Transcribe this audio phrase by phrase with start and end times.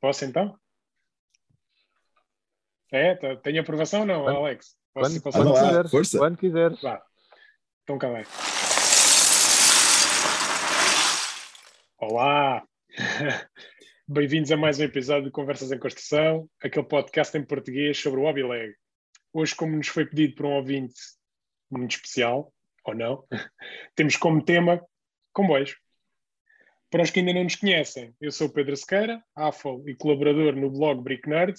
[0.00, 0.56] Posso então?
[2.92, 4.76] É, tá, tem aprovação ou não, Quando- Alex?
[4.92, 5.90] Posso, Quando, posso quando lá, quiseres.
[5.90, 6.18] força.
[6.18, 6.80] Quando quiseres.
[6.82, 7.02] Vá.
[7.84, 8.24] Então cá vai.
[11.98, 12.66] Olá!
[14.08, 18.24] Bem-vindos a mais um episódio de Conversas em Construção, aquele podcast em português sobre o
[18.24, 18.74] Hobby Leg.
[19.32, 20.94] Hoje, como nos foi pedido por um ouvinte
[21.70, 22.52] muito especial,
[22.84, 23.24] ou não,
[23.94, 24.84] temos como tema
[25.32, 25.76] comboios.
[26.90, 30.56] Para os que ainda não nos conhecem, eu sou o Pedro Sequeira, AFOL e colaborador
[30.56, 31.56] no blog Brick Nerd,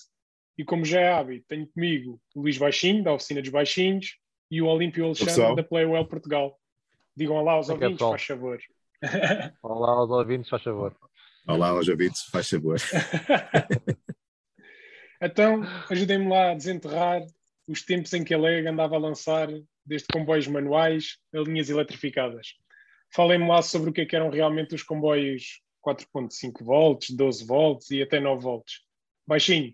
[0.57, 4.17] e como já é hábito, tenho comigo o Luís Baixinho, da Oficina dos Baixinhos,
[4.51, 5.55] e o Olímpio Alexandre, pessoal.
[5.55, 6.59] da Playwell Portugal.
[7.15, 8.59] Digam olá aos Como é que é, ouvintes, faz favor.
[9.63, 10.95] Olá aos ouvintes, faz favor.
[11.47, 12.77] Olá aos ouvintes, faz favor.
[15.21, 17.21] então, ajudem-me lá a desenterrar
[17.67, 19.47] os tempos em que a Leg andava a lançar,
[19.85, 22.55] desde comboios manuais a linhas eletrificadas.
[23.13, 27.89] Falem-me lá sobre o que, é que eram realmente os comboios 4.5 volts, 12 volts
[27.91, 28.81] e até 9 volts.
[29.27, 29.73] Baixinho,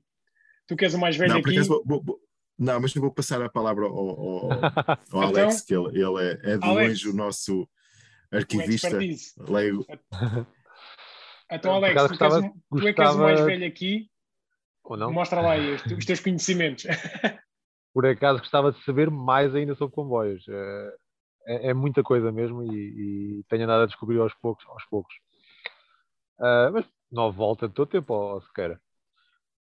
[0.68, 2.20] tu que és o mais velho Não, aqui, acaso, vou- vou- vou-
[2.58, 4.49] não, mas eu vou passar a palavra ao, ao- ao-
[5.08, 6.90] Então, Alex, que ele, ele é, é de Alex.
[6.90, 7.70] longe o nosso
[8.32, 8.98] arquivista
[9.38, 9.85] leigo.
[11.49, 12.40] Então, Por Alex, tu, és gostava-
[12.71, 14.10] o- tu é que és o mais velho aqui,
[14.84, 15.13] Ou não?
[15.13, 16.85] mostra lá aí os, os teus conhecimentos.
[17.93, 20.43] Por acaso gostava de saber mais ainda sobre comboios.
[20.49, 20.93] É,
[21.48, 24.65] é- é muita coisa mesmo e, e tenho andado a descobrir aos poucos.
[24.67, 25.15] Aos poucos.
[26.40, 28.79] Ah, mas 9 voltas é do teu tempo, ou sequer.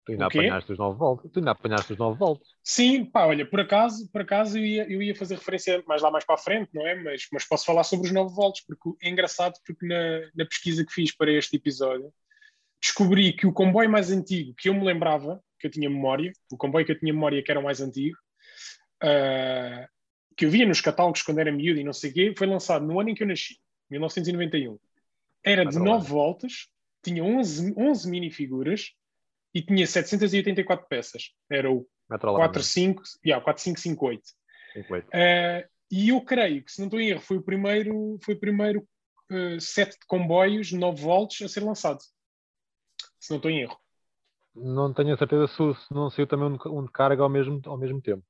[0.06, 1.32] Tu ainda apanhaste os 9 voltas.
[1.32, 2.48] Tu ainda apanhaste os 9 voltas.
[2.64, 6.10] Sim, pá, olha, por acaso, por acaso eu ia, eu ia fazer referência mais lá
[6.10, 6.96] mais para a frente, não é?
[6.96, 10.86] Mas, mas posso falar sobre os 9 volts, porque é engraçado porque na, na pesquisa
[10.86, 12.12] que fiz para este episódio
[12.82, 16.56] descobri que o comboio mais antigo que eu me lembrava, que eu tinha memória, o
[16.56, 18.18] comboio que eu tinha memória que era o mais antigo,
[19.04, 19.88] ah,
[20.38, 22.86] que eu via nos catálogos quando era miúdo e não sei o quê, foi lançado
[22.86, 24.78] no ano em que eu nasci, 1991.
[25.44, 26.70] Era de Ah, tá 9 voltas,
[27.04, 28.94] tinha 11, 11 minifiguras
[29.54, 31.34] e tinha 784 peças.
[31.50, 32.36] Era o Mete lá.
[32.36, 34.28] 4, 5, yeah, 4, 5, 5, 8.
[34.74, 35.08] Cinquenta.
[35.12, 38.40] Eh, e eu creio que, se não estou em erro, foi o primeiro, foi o
[38.40, 38.88] primeiro
[39.32, 42.00] eh, set de comboios de 9 volts a ser lançado.
[43.20, 43.78] Se não estou em erro.
[44.56, 47.30] Não tenho a certeza se, se não saiu também um de, um de carga ao
[47.30, 48.24] mesmo, ao mesmo tempo.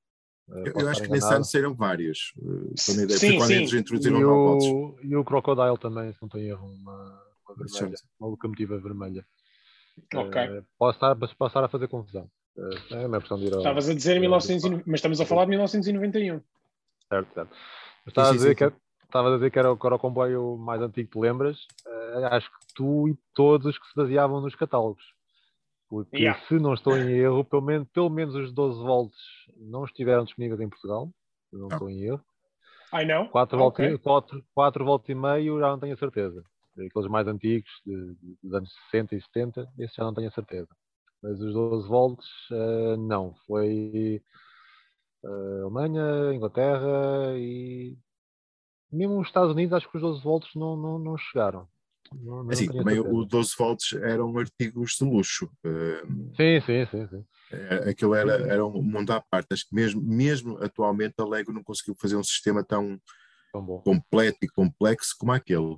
[0.49, 2.33] Ah, Eu, eu acho que nesse ano saíram vários.
[2.37, 3.55] Uh, Sim, quando a ideia- sim, foi quando sim.
[3.55, 4.67] eles introduziram E o 9 volts.
[4.67, 8.77] o, e o Crocodile também, se não estou em erro, uma, uma vermelha, uma locomotiva
[8.79, 9.25] vermelha.
[10.15, 10.41] Ok.
[10.41, 12.29] Eh, posso, estar, posso estar a fazer confusão.
[12.57, 13.59] Eh, é a minha opção de ir ao.
[13.59, 16.41] Estavas a dizer 1990, mas estamos a falar de 1991.
[17.09, 17.55] Certo, certo.
[18.05, 19.99] Estava a sim, dizer sim, que Estava a dizer que era, o- que era o
[19.99, 21.65] comboio mais antigo, te lembras?
[21.87, 25.13] Eh, acho que tu e todos que se baseavam nos catálogos.
[25.89, 26.39] Porque, Yeah.
[26.47, 29.17] se não estou em erro, pelo menos, pelo menos os 12 volts
[29.55, 31.09] não estiveram disponíveis em Portugal.
[31.49, 31.73] Se não Ah.
[31.75, 32.21] estou em erro.
[32.91, 33.27] Ai não?
[33.29, 33.97] 4 Ah, volts, ok.
[33.99, 36.43] 4, 4 volts e meio já não tenho a certeza.
[36.73, 40.31] Aqueles mais antigos, de- de- dos anos 60 e 70, esses já não tenho a
[40.31, 40.67] certeza.
[41.23, 43.33] Mas os 12 volts, eh, não.
[43.47, 44.21] Foi
[45.23, 47.97] eh, Alemanha, Inglaterra e
[48.91, 51.67] mesmo os Estados Unidos, acho que os 12 volts não, não, não chegaram.
[52.13, 55.45] Não, não Assim, também o 12 volts eram artigos de luxo.
[55.65, 57.25] Uh, Sim, sim, sim, sim.
[57.51, 59.47] é- aquilo era, era um mundo à parte.
[59.53, 62.99] Acho que mesmo, mesmo atualmente a Lego não conseguiu fazer um sistema tão
[63.51, 63.81] Tão bom.
[63.81, 65.77] completo e complexo como aquele.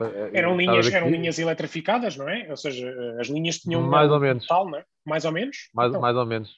[0.00, 2.46] Eh, Eram linhas, eram linhas eletrificadas, não é?
[2.50, 4.42] Ou seja, eh, as linhas tinham um Mais ou menos.
[4.42, 4.84] metal, não é?
[5.04, 5.70] Mais ou menos?
[5.74, 6.50] Mais, Então, mais ou menos.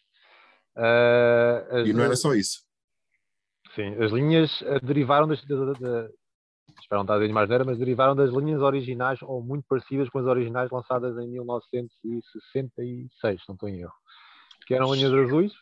[0.75, 2.65] As- E não era só isso.
[3.75, 5.45] Sim, as linhas eh, derivaram das.
[5.45, 6.09] Da,
[6.91, 10.19] não estar a dizer mais nada, mas derivaram das linhas originais ou muito parecidas com
[10.19, 13.95] as originais lançadas em 1966, se não estou em erro.
[14.67, 15.53] Que eram linhas azuis,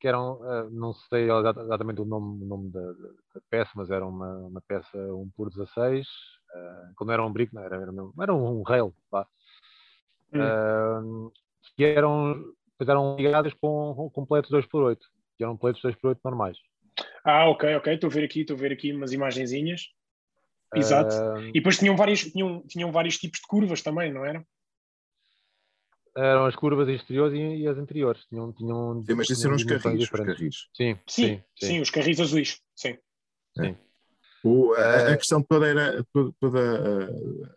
[0.00, 3.90] que eram, eh, não sei exata- exatamente o nome, o nome da, da- peça, mas
[3.90, 6.06] era uma, uma peça 1 por 16,
[6.54, 9.26] eh, quando era um brick, não, era, era, mesmo- era um rail, vá.
[10.32, 10.40] Hum.
[10.40, 11.00] Eh,
[11.76, 12.44] que eram,
[12.80, 14.98] eram ligadas com, com completos 2x8,
[15.36, 16.58] que eram pletos 2x8 normais.
[17.24, 17.94] Ah, ok, ok.
[17.94, 19.92] Estou a ver aqui, estou a ver aqui umas imagenzinhas.
[20.74, 21.14] Exato.
[21.14, 24.44] Eh, E depois tinham vários, tinham, tinham vários tipos de curvas também, não era?
[26.16, 28.24] eram as curvas exteriores e, e as interiores.
[28.26, 30.02] Tinham, tinham, Sim, mas isso eram os carris.
[30.02, 30.56] Os carris.
[30.74, 31.80] Sim, Sim, sim, sim, sim.
[31.80, 32.60] os carris azuis.
[32.74, 32.98] Sim.
[34.42, 36.60] O- a, a Eh, questão toda era toda, toda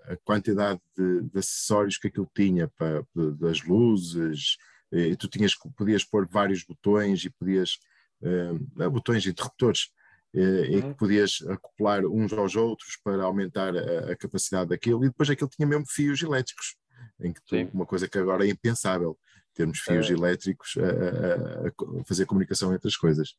[0.10, 3.04] a, a quantidade de, de acessórios que aquilo tinha, para,
[3.40, 4.58] das luzes,
[4.92, 7.78] e tu tinhas, podias pôr vários botões e podias,
[8.24, 9.90] eh, botões interruptores,
[10.34, 10.92] eh, e Uhum.
[10.94, 15.50] que podias acoplar uns aos outros para aumentar a, a capacidade daquilo, e depois aquilo
[15.50, 16.76] tinha mesmo fios elétricos,
[17.20, 19.18] em que tu, uma coisa que agora é impensável,
[19.54, 20.14] termos fios Eh.
[20.14, 21.68] elétricos a, a-
[22.00, 23.36] a- fazer comunicação entre as coisas.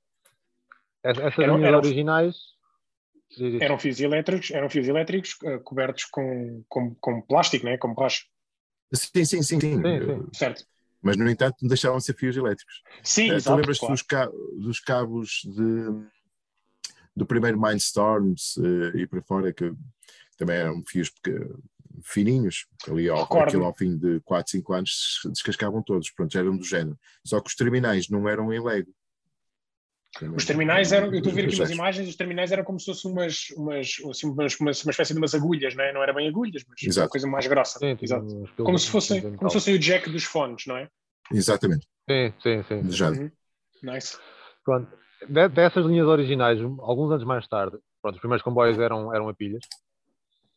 [1.04, 2.36] Ess- Essas Eram- eram- originais.
[3.60, 7.78] Eram fios elétricos, eram fios elétricos eh, cobertos com, com, com plástico, né?
[7.78, 8.24] com borracha.
[8.92, 9.58] Sim, sim, sim.
[9.58, 9.76] sim.
[9.76, 10.26] Sim.
[10.34, 10.66] Certo.
[11.00, 12.82] Mas, no entanto, não deixavam de ser fios elétricos.
[13.02, 13.94] Sim, tu exato, lembras-te claro.
[13.94, 16.06] dos, ca- dos cabos de,
[17.14, 19.72] do primeiro Mindstorms eh, e para fora, que
[20.36, 21.12] também eram fios
[22.02, 26.32] fininhos, que ali ao, aquilo ao fim de 4, 5 anos se descascavam todos, pronto,
[26.32, 26.98] já eram do género.
[27.24, 28.92] Só que os terminais não eram em Lego.
[30.34, 32.86] Os terminais eram, eu estou a ver aqui umas imagens, os terminais eram como se
[32.86, 35.92] fossem umas, umas, assim, umas, umas- uma espécie de umas agulhas, não é?
[35.92, 37.06] Não era bem agulhas, mas Exato.
[37.06, 37.78] uma coisa mais grossa.
[37.78, 38.26] Sim, Exato.
[38.56, 40.88] Como se fossem, como se fossem o jack dos fones, não é?
[41.32, 43.04] Exatamente, Sim, sim, sim.
[43.20, 43.30] Uhum.
[43.82, 44.18] Nice.
[44.64, 45.01] Pronto.
[45.28, 49.34] De- dessas linhas originais, alguns anos mais tarde, pronto, os primeiros comboios eram, eram a
[49.34, 49.62] pilhas.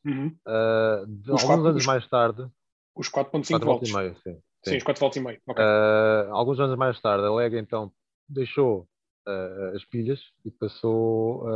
[0.06, 0.29] Uhum.
[0.29, 2.47] De- Os alguns quatro- anos os- mais tarde,
[2.95, 3.91] Os 4.5 4 volts volts.
[3.91, 4.41] meio, sim.
[4.63, 5.39] Sim, os 4 volts e meio.
[5.47, 5.63] Ok.
[5.63, 7.91] Ah, alguns anos mais tarde, a Lega então
[8.27, 8.88] deixou
[9.27, 11.47] ah, as pilhas e passou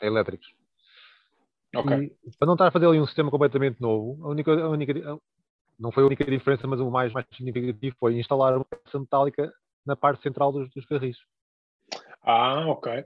[0.00, 0.46] a elétricos.
[1.74, 1.96] ok.
[2.24, 5.18] E, para não estar a fazer ali um sistema completamente novo, a única, a única,
[5.78, 9.52] não foi a única diferença, mas o mais, mais significativo foi instalar uma peça metálica
[9.84, 11.16] na parte central dos, dos carris.
[12.22, 13.04] Ah, ok.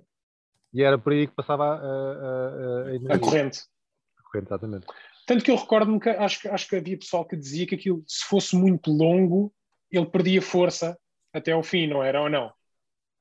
[0.72, 3.16] E era por aí que passava a, a, a, a energia.
[3.16, 3.60] A corrente.
[4.24, 4.86] corrente, exatamente.
[5.26, 8.04] Tanto que eu recordo-me que acho, que acho que havia pessoal que dizia que aquilo,
[8.06, 9.52] se fosse muito longo,
[9.90, 10.96] ele perdia força
[11.32, 12.52] até ao fim, não era ou não?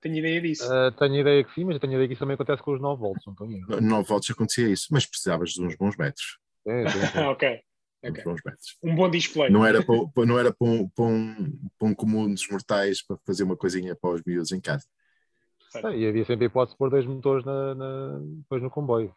[0.01, 0.71] Tenho ideia disso.
[0.71, 3.00] Ah, tenho ideia que sim, mas tenho ideia que isso também acontece com os 9
[3.01, 3.81] volts, não estou em erro.
[3.81, 6.38] No 9 volts acontecia isso, mas precisavas de uns bons metros.
[6.68, 7.19] Sim, sim, sim.
[7.25, 7.62] ok.
[8.03, 8.24] Uns Ok.
[8.24, 8.77] bons metros.
[8.83, 9.50] Um bom display.
[9.50, 13.01] Não era para, para- não era para, um, para, um, para um comum dos mortais
[13.01, 14.86] para fazer uma coisinha para os miúdos em casa.
[15.81, 15.88] Certo.
[15.88, 19.16] Ah, E havia sempre a hipótese de pôr dois motores na, na- depois no comboio.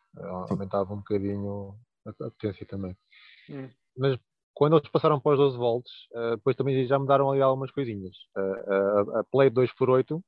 [0.50, 1.75] Aumentava um bocadinho
[2.06, 2.96] a, a potência também.
[3.50, 3.69] Hum.
[3.96, 4.19] Mas
[4.55, 8.16] quando eles passaram para os 12 volts, ah, depois também já mudaram ali algumas coisinhas.
[8.37, 10.22] Ah, a, a plate 2x8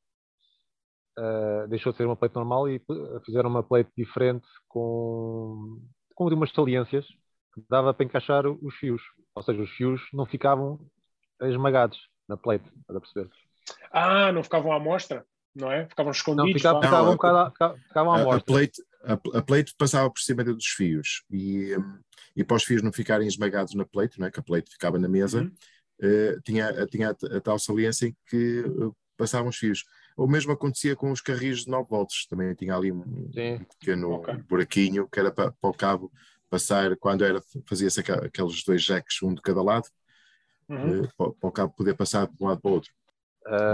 [1.19, 2.81] ah, deixou de ser uma plate normal e
[3.25, 5.81] fizeram uma plate diferente com,
[6.15, 7.07] com umas saliências
[7.53, 9.03] que dava para encaixar os fios.
[9.35, 10.79] Ou seja, os fios não ficavam
[11.43, 11.99] esmagados
[12.29, 13.31] na plate, estás a perceber?
[13.93, 15.87] Ah, não ficavam à mostra, não é?
[15.87, 16.63] Ficavam Não, escondidos.
[16.63, 16.79] Não,
[17.13, 20.45] um bocado, à- fica- ficavam à A, a plate, a, a plate passava por cima
[20.45, 21.99] dos fios e, hum,
[22.37, 24.31] e para os fios não ficarem esmagados na plate, não é?
[24.31, 25.53] que a plate ficava na mesa, Uhum.
[26.03, 29.85] eh, tinha, tinha a, a tal saliência em que eh, passavam os fios.
[30.17, 33.67] O mesmo acontecia com os carris de 9 volts, também tinha ali um Sim.
[33.81, 34.35] pequeno Ok.
[34.49, 36.13] buraquinho que era para, para o cabo
[36.49, 39.89] passar, quando era fazia-se aqueles dois jacks, um de cada lado,
[40.69, 41.05] Uhum.
[41.05, 42.93] eh, para, para o cabo poder passar de um lado para o outro.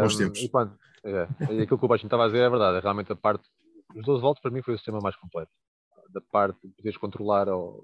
[0.01, 0.41] Bons Ahm, tempos.
[0.45, 2.79] E, pronto, é, e aquilo que o Baixinho estava a dizer é verdade.
[2.79, 3.49] é Realmente a parte.
[3.95, 5.51] Os 12 volts para mim foi o sistema mais completo.
[6.11, 7.83] Da parte de poderes controlar ao-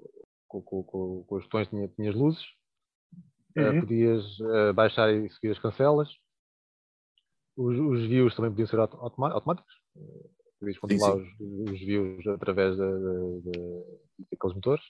[0.49, 2.45] com, com, com, com os botões, tinha, tinhas luzes,
[3.57, 3.81] eh, Uhum.
[3.81, 6.09] podias eh, baixar e subir as cancelas.
[7.57, 9.73] Os, os views também podiam ser auto- automa- automáticos.
[9.97, 10.29] eh,
[10.61, 14.85] Podias controlar Os, os views através de, de, de- daqueles motores.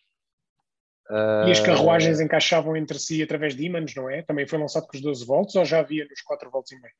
[1.46, 4.22] E as carruagens encaixavam entre si através de ímãs, não é?
[4.22, 6.94] Também foi lançado com os 12 volts ou já havia nos 4 volts e meio?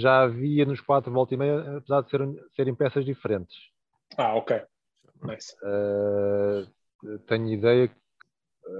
[0.00, 3.56] Já havia nos 4 volta e meia, apesar de serem, serem peças diferentes.
[4.16, 4.62] Ah, ok.
[5.22, 5.54] Nice.
[5.62, 7.94] Uh, tenho ideia que,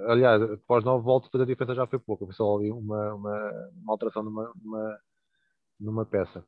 [0.09, 3.71] aliás, após 9 voltas, depois a diferença já foi pouca, foi só ali uma, uma,
[3.83, 4.99] uma alteração numa, numa,
[5.81, 6.45] numa peça.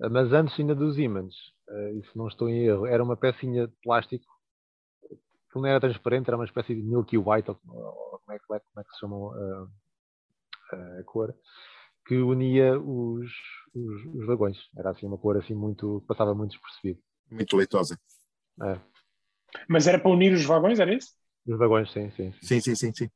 [0.00, 1.34] Uh, mas antes ainda dos ímãs,
[1.68, 4.24] uh, e se não estou em erro, era uma pecinha de plástico
[5.52, 8.46] que não era transparente, era uma espécie de Milky White, ou, ou como, é, que-
[8.46, 9.68] como é que se chama uh,
[11.00, 11.34] a cor,
[12.06, 13.30] que unia os,
[13.74, 14.58] os, os vagões.
[14.76, 17.00] Era assim uma cor assim muito, passava muito despercebido.
[17.30, 17.98] Muito leitosa.
[18.62, 18.80] É,
[19.68, 21.10] Mas era para unir os vagões, era isso?
[21.46, 22.32] os vagões, sim, sim.
[22.32, 22.40] sim.
[22.42, 23.10] Sim, sim, sim, sim.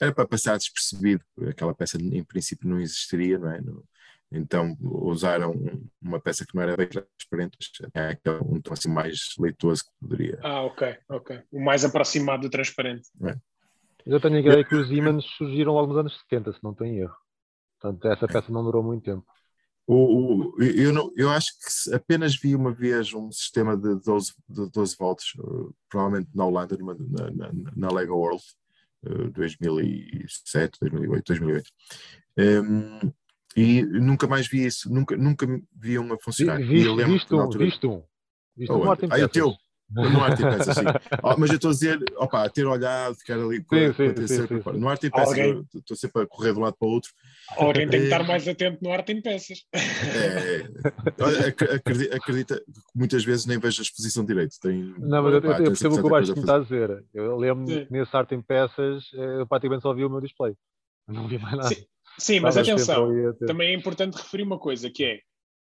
[0.00, 3.60] Era para passar despercebido, aquela peça em princípio não existiria, não é?
[3.62, 3.84] No-
[4.32, 7.58] Então usaram um- uma peça que não era bem transparente,
[7.94, 10.46] é um tom assim mais leitoso que poderia.
[10.50, 11.28] Ah, ok, ok.
[11.52, 13.08] O mais aproximado do transparente.
[14.04, 16.76] Mas eu tenho a ideia que os ímãs surgiram logo nos anos 70, se não
[16.82, 17.16] em erro.
[17.80, 19.26] Portanto, essa peça não durou muito tempo.
[19.86, 24.32] O, o- eu, não, eu acho que apenas vi uma vez um sistema de 12,
[24.48, 28.42] de 12 volts, uh, provavelmente na Holanda, numa- na, na, na Lego World,
[29.06, 31.70] uh, 2007, 2008, 2008.
[32.38, 33.12] Um,
[33.56, 36.58] e nunca mais vi isso, nunca, nunca vi uma funcionar.
[36.82, 38.02] E eu lembro na um, viste um.
[38.56, 38.80] Viste um
[39.12, 39.54] Ah, é o teu?
[39.94, 40.84] No arte em peças, sim.
[41.22, 44.46] Oh, mas eu estou a dizer, opa, ter olhado, ficar ali com, Sim, sim, sim,
[44.46, 44.78] sim.
[44.78, 47.10] No arte em peças, Alguém- estou sempre a correr de um lado para o outro.
[47.56, 49.58] Alguém tem que estar Eh, mais atento no arte em peças.
[49.72, 50.64] É,
[51.74, 54.58] acredita, acredita que muitas vezes nem vejo a exposição direito.
[54.60, 57.04] Tem, Não, mas eu, pá, eu, eu percebo o que o Baixo está a dizer.
[57.14, 57.86] Eu lembro-me Sim.
[57.86, 60.54] que nesse arte em peças eh, eu praticamente só vi o meu display.
[61.06, 61.68] Eu não vi mais nada.
[61.68, 61.84] Sim,
[62.18, 65.20] Sim, mas sempre atenção, também é importante referir uma coisa, que é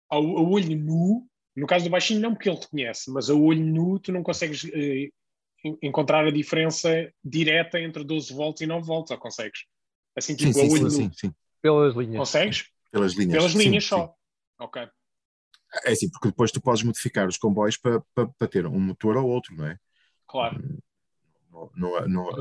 [0.08, 3.64] ao, ao olho nu, no caso do baixinho não porque ele reconhece, mas ao olho
[3.64, 5.08] nu tu não consegues eh,
[5.64, 9.64] en- encontrar a diferença direta entre 12 volts e 9 volts, ou consegues?
[10.16, 10.96] Assim, Sim, tipo, a sim, olho sim, nu.
[10.96, 11.34] sim, sim.
[11.60, 12.18] Pelas linhas.
[12.18, 12.64] Consegues?
[12.90, 13.38] Pelas linhas.
[13.38, 13.90] Pelas linhas sim.
[13.90, 14.14] só.
[14.58, 14.82] Ok.
[15.86, 19.16] É assim, porque depois tu podes modificar os comboios para, para, para ter um motor
[19.16, 19.78] ou outro, não é?
[20.26, 20.60] Claro.
[21.52, 21.64] A-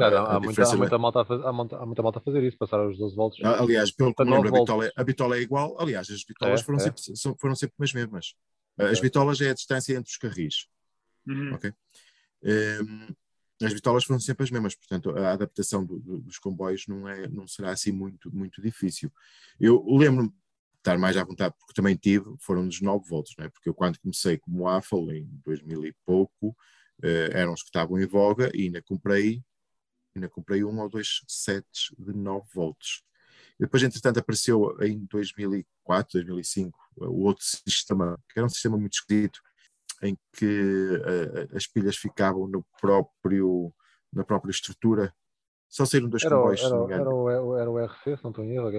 [0.07, 2.43] a há, muita, há, é- malta a faz- há, muita, há muita malta a fazer
[2.43, 3.39] isso, passar os 12 volts.
[3.43, 5.75] Ah, Aliás, pelo que me lembro, a 9 bitola, a bitola é igual.
[5.79, 6.81] Aliás, as bitolas É, foram, é.
[6.97, 8.33] Sempre, foram sempre as mesmas.
[8.77, 10.67] As bitolas é a distância entre os carris.
[11.27, 11.53] Uhum.
[11.53, 11.73] Ok.
[12.43, 13.09] Ehm,
[13.61, 17.27] as bitolas foram sempre as mesmas, portanto, a adaptação do- do- dos comboios não, é,
[17.27, 19.11] não será assim muito, muito difícil.
[19.59, 20.35] Eu lembro-me de
[20.79, 23.49] estar mais à vontade, porque também tive, foram dos 9 volts, não é?
[23.49, 26.57] porque eu quando comecei como Waffle, em 2000 e pouco,
[27.03, 29.43] eh, eram os que estavam em voga e ainda comprei,
[30.15, 33.03] ainda comprei um ou dois sets de 9 volts.
[33.61, 39.39] Depois, entretanto, apareceu em 2004, 2005, o outro sistema, que era um sistema muito esquisito,
[40.01, 43.71] em que eh, as pilhas ficavam no próprio,
[44.11, 45.13] na própria estrutura.
[45.69, 48.55] Só saíram dois Era, comboios, era, era, o, era o RC, se não estou em
[48.55, 48.71] erro,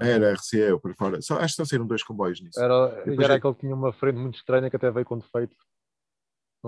[0.00, 0.08] é?
[0.08, 1.20] Era RCE ou por fora.
[1.20, 2.60] Só, acho que só saíram dois comboios nisso.
[2.62, 5.18] Era, Depois era é- aquele que tinha uma frente muito estranha que até veio com
[5.18, 5.56] defeito.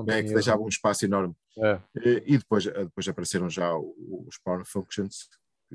[0.09, 1.37] É, que deixava um espaço enorme.
[1.57, 1.81] É.
[2.27, 5.29] E, depois, depois apareceram já os Power Functions,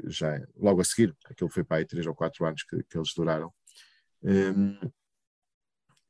[0.05, 3.13] já logo a seguir, aquilo foi para aí três ou quatro anos que, que eles
[3.15, 3.53] duraram.
[4.23, 4.79] Hum,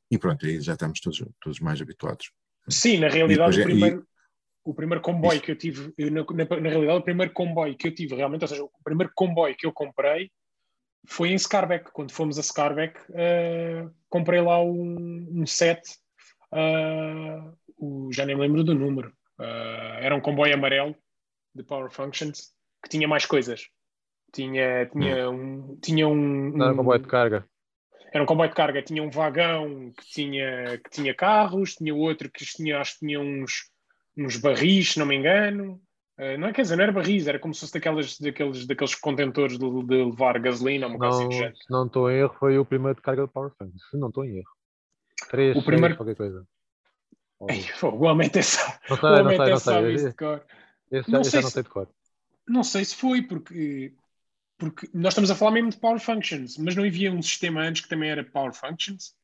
[0.09, 2.31] e pronto, aí já estamos todos, todos mais habituados.
[2.69, 4.07] Sim, na realidade, depois o é- primeiro,
[4.63, 5.43] o primeiro comboio Isso.
[5.45, 8.47] que eu tive, na, na- na realidade, o primeiro comboio que eu tive realmente, ou
[8.47, 10.31] seja, o primeiro comboio que eu comprei
[11.07, 11.91] foi em Scarbeck.
[11.91, 15.81] Quando fomos a Scarbeck, eh, comprei lá um, um set,
[16.51, 19.13] eh, o- já nem me lembro do número.
[19.39, 20.95] Eh, era um comboio amarelo
[21.53, 22.54] de Power Functions
[22.85, 23.67] que tinha mais coisas.
[24.31, 25.75] Tinha, tinha um.
[25.81, 27.45] Tinha um, Não era um- comboio de carga.
[28.13, 32.29] era um comboio de carga, tinha um vagão que tinha, que tinha carros, tinha outro
[32.31, 33.69] que tinha, acho que tinha uns,
[34.17, 35.81] uns barris, se não me engano.
[36.17, 38.95] Eh, não é, quer dizer, não era barris, era como se fosse daquelas, daqueles, daqueles
[38.95, 42.57] contentores de, de levar gasolina ou uma coisa assim se não estou em erro, foi
[42.57, 43.73] o primeiro de carga de Power Funk.
[43.89, 44.51] Se não estou em erro.
[45.29, 46.45] Três, O primeiro- seis, qualquer coisa.
[47.49, 50.41] Ei, o homem até sabe, Não sei, não sei, não sei.
[50.91, 51.87] Esse não já, esse sei já não se- sei de cor.
[52.47, 53.93] Não sei se foi, porque,
[54.57, 57.81] porque nós estamos a falar mesmo de Power Functions, mas não havia um sistema antes
[57.81, 59.15] que também era Power Functions?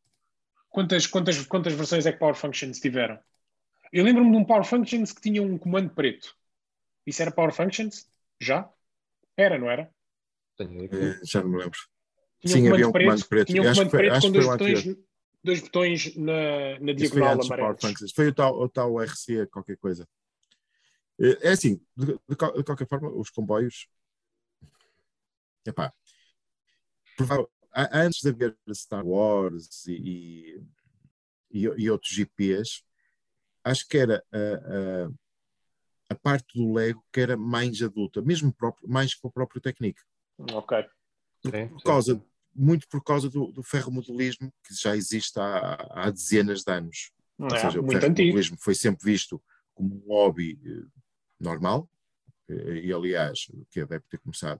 [0.69, 3.19] Quantas, quantas, quantas versões é que Power Functions tiveram?
[3.91, 6.35] Eu lembro-me de um Power Functions que tinha um comando preto.
[7.05, 8.09] Isso era Power Functions?
[8.39, 8.69] Já?
[9.35, 9.91] Era, não era?
[10.59, 11.79] Eh, já não me lembro.
[12.39, 13.47] Tinha Sim, um havia comando um preto, comando preto.
[13.47, 14.97] tinha um comando preto com dois botões,
[15.43, 17.77] dois botões na, na diagonal.
[17.79, 18.11] Functions.
[18.13, 20.07] Foi o tal, o tal RC, qualquer coisa.
[21.43, 23.87] É assim, de, de qual- de qualquer forma, os comboios.
[25.65, 25.93] Epá,
[27.93, 30.59] antes de haver Star Wars e,
[31.51, 32.81] e, e outros GPs,
[33.63, 35.11] acho que era a, a,
[36.09, 39.99] a parte do Lego que era mais adulta, mesmo próprio, mais que o próprio Technic.
[40.53, 40.85] Ok.
[41.43, 42.23] Sim, Por sim, causa, sim.
[42.55, 47.11] muito por causa do, do ferromodelismo que já existe há, há dezenas de anos.
[47.37, 48.11] Não Ou é, seja, o muito antigo.
[48.11, 49.41] ferromodelismo foi sempre visto
[49.73, 51.00] como um hobby eh,
[51.41, 51.89] normal,
[52.49, 54.59] e aliás, que deve ter começado,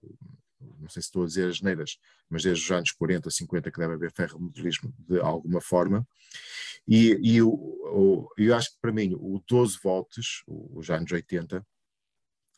[0.80, 1.98] não sei se estou a dizer as neiras,
[2.30, 6.08] mas desde os anos 40, 50 que deve haver ferromodelismo de alguma forma,
[6.88, 11.66] e, e o- eu acho que para mim o 12 volts, os anos 80,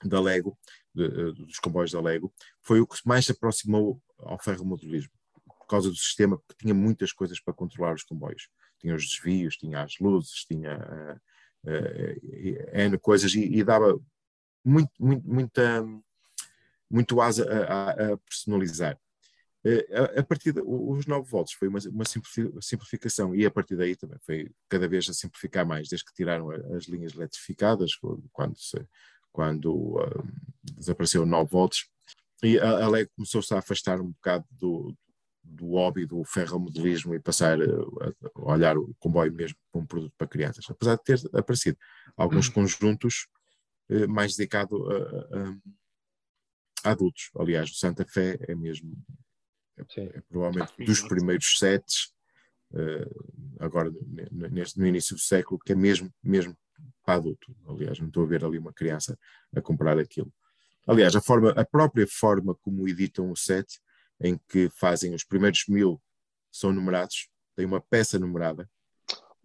[0.05, 0.57] da Lego,
[0.93, 5.11] de- eh, dos comboios da Lego, foi o que mais se aproximou ao ferromodelismo,
[5.45, 8.49] por causa do sistema, porque tinha muitas coisas para controlar os comboios.
[8.79, 11.19] Tinha os desvios, tinha as luzes, tinha
[11.65, 12.19] eh,
[12.73, 13.97] eh, N coisas e, e dava
[14.65, 15.85] muito, muito, muita,
[16.89, 18.97] muito asa a, a- personalizar.
[19.65, 23.75] Eh, A, a partir dos 9 volts foi uma, uma simplifi- simplificação e a partir
[23.77, 27.91] daí também foi cada vez a simplificar mais, desde que tiraram as linhas eletrificadas,
[28.31, 28.87] quando, se-
[29.31, 30.23] quando ah,
[30.63, 31.85] desapareceu o 9 volts,
[32.43, 34.93] e a, a Lego começou-se a afastar um bocado do,
[35.43, 40.13] do hobby do ferromodelismo e passar eh, a, olhar o comboio mesmo como um produto
[40.17, 41.77] para crianças, apesar de ter aparecido
[42.17, 43.42] alguns conjuntos eh,
[44.07, 45.55] mais dedicados a, a-
[46.85, 47.29] a adultos.
[47.37, 48.93] Aliás, o Santa Fé é mesmo
[49.89, 50.09] Sim.
[50.13, 52.13] é provavelmente dos primeiros sets,
[52.73, 53.07] eh,
[53.59, 56.57] agora ne- ne- neste, no início do século, que é mesmo, mesmo
[57.05, 57.55] para adulto.
[57.67, 59.17] Aliás, não estou a ver ali uma criança
[59.55, 60.31] a comprar aquilo.
[60.85, 63.79] Aliás, a, forma, a própria forma como editam o set,
[64.19, 66.01] em que fazem os primeiros mil
[66.51, 68.69] são numerados, tem uma peça numerada.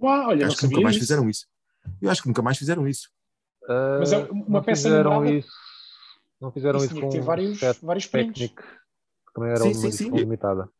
[0.00, 1.07] Uau, olha, acho que nunca mais disso.
[1.07, 1.47] fizeram isso.
[2.02, 3.11] Eu acho que nunca mais fizeram isso.
[3.68, 5.38] Mas é Ah, uma não peça fizeram numerada?
[5.38, 5.50] isso.
[6.40, 10.70] Não fizeram Isso isso, com vários, vários técnico, que também era Sim, uma sim, limitada.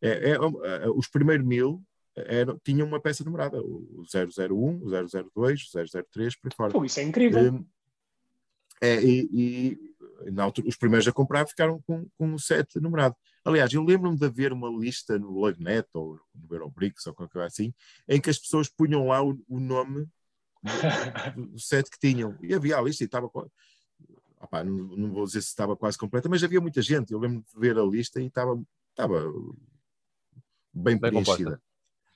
[0.00, 1.82] É, é, é, os primeiros mil
[2.16, 6.72] eram, tinham uma peça numerada, o 001, o 002, o 003, por aí fora.
[6.72, 7.52] Pô, isso é incrível.
[7.52, 7.64] Hum,
[8.80, 13.14] é, e, e, na altura, os primeiros a comprar ficaram com, com um set numerado.
[13.44, 17.46] Aliás, eu lembro-me de haver uma lista no Lugnet ou no Eurobricks ou qualquer coisa
[17.46, 17.72] assim,
[18.08, 20.08] em que as pessoas punham lá o, o nome
[21.34, 22.36] do, set que tinham.
[22.42, 23.30] E havia a lista e estava.
[24.40, 27.12] Opa, não, não, vou dizer se estava quase completa, mas havia muita gente.
[27.12, 29.22] Eu lembro de ver a lista e estava, estava
[30.72, 31.36] bem, bem preenchida.
[31.36, 31.62] Composta.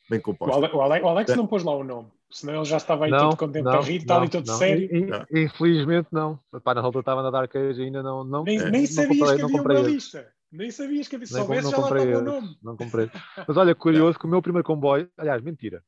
[0.09, 0.76] Bem composta.
[0.76, 2.11] O Alex, o Alex não pôs lá o nome.
[2.31, 4.59] Senão ele já estava aí não, todo contente não, a rir, está ali todo não.
[4.59, 4.88] sério.
[5.33, 6.38] Infelizmente não.
[6.62, 8.25] Pá, na altura estava na Dark Age ainda não.
[8.25, 10.33] não nem, nem não sabias comprei, que havia uma lista.
[10.50, 11.26] Nem sabias que havia.
[11.26, 12.59] Se soubesse, já lá estava o nome.
[12.62, 13.11] Não comprei.
[13.47, 15.09] Mas olha, curioso que o meu primeiro comboio.
[15.17, 15.83] Aliás, mentira.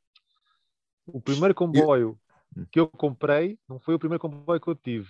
[1.07, 2.19] O primeiro comboio
[2.67, 5.09] que eu comprei não foi o primeiro comboio que eu tive.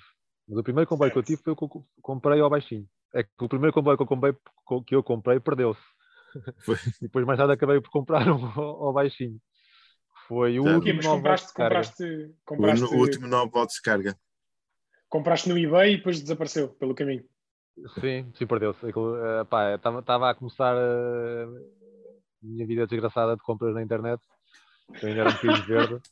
[0.49, 1.25] Mas o primeiro comboio certo.
[1.27, 2.89] que eu tive foi o que eu comprei ao baixinho.
[3.15, 4.33] É que o primeiro comboio que eu comprei,
[4.87, 5.81] que eu comprei perdeu-se.
[7.01, 9.39] Depois mais tarde acabei por comprar um ao baixinho.
[10.27, 14.19] Foi o último novo compraste, compraste, compraste, o, último novo de descarga.
[15.09, 17.25] Compraste no eBay e depois desapareceu pelo caminho.
[17.99, 18.85] Sim, sim, perdeu-se.
[18.87, 21.47] Estava a começar a
[22.43, 24.21] minha vida desgraçada de compras na internet.
[25.01, 26.03] Eu ainda era um bocadinho verde.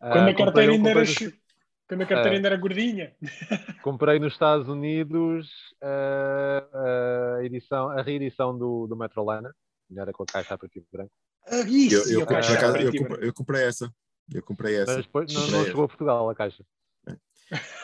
[0.00, 1.04] Quando, uh, a carteira ainda era,
[1.88, 3.14] quando a carteira uh, ainda era gordinha.
[3.82, 5.48] Comprei nos Estados Unidos
[5.82, 9.52] uh, a, edição, a reedição do, do Metroliner.
[9.96, 11.12] Era com a caixa a preto e branco.
[11.48, 13.94] Ah, isso, eu, eu, casa, eu, comprei, eu, comprei, essa.
[14.34, 14.96] Eu comprei essa.
[14.96, 16.64] Mas depois não, não chegou a Portugal a caixa.
[17.06, 17.16] É.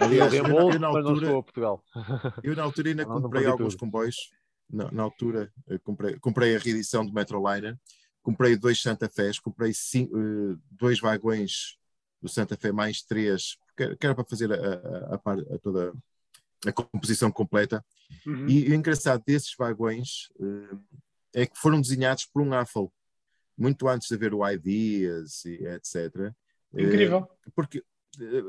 [0.00, 1.84] Aliás, eu, eu, na altura, mas não chegou a Portugal.
[2.42, 3.80] Eu na altura ainda não, comprei não alguns tudo.
[3.80, 4.16] comboios.
[4.68, 5.52] Na, na, altura
[5.84, 7.78] comprei, comprei a reedição do Metroliner,
[8.22, 11.76] comprei dois Santa Fés, comprei cinco, uh, dois vagões
[12.20, 15.92] do Santa Fé mais três, que era para fazer a, a, a, a toda
[16.66, 17.84] a composição completa.
[18.26, 18.48] Uhum.
[18.48, 20.80] E, o engraçado desses vagões uh,
[21.34, 22.86] é que foram desenhados por um AFL
[23.56, 26.32] muito antes de haver o Ideas e etc.
[26.72, 27.28] Incrível.
[27.46, 27.82] Uh, porque,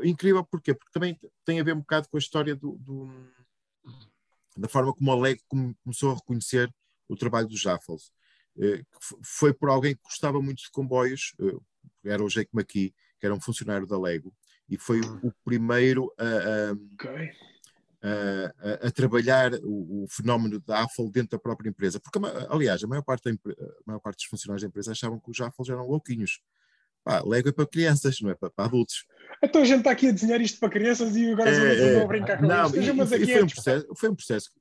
[0.03, 0.74] incrível porquê?
[0.74, 3.10] Porque também tem a ver um bocado com a história do, do
[4.56, 5.42] da forma como a Lego
[5.84, 6.74] começou a reconhecer
[7.08, 8.12] o trabalho dos Jaffles.
[8.56, 8.86] Uh,
[9.24, 11.34] foi por alguém que gostava muito de comboios,
[12.04, 14.34] era o Jake McKee, que era um funcionário da Lego,
[14.70, 15.20] e foi hum.
[15.24, 16.74] o primeiro a, a,
[18.04, 22.00] a, a, trabalhar o, o, fenómeno da AFL dentro da própria empresa.
[22.00, 25.32] Porque, aliás, a maior parte, da, a maior parte dos funcionários da empresa achavam que
[25.32, 26.42] os AFL eram louquinhos.
[27.04, 29.06] Pá, Lego é para crianças, não é para, para, adultos.
[29.44, 32.08] Então a gente está aqui a desenhar isto para crianças e agora é, é, a
[32.08, 32.78] brincar com não, isto.
[32.78, 34.52] E, e, foi, um processo, foi um processo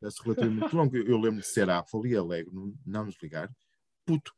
[0.00, 0.96] relativamente longo.
[0.96, 3.50] Eu lembro de ser a AFL e não, não nos ligar.
[4.04, 4.32] Puto.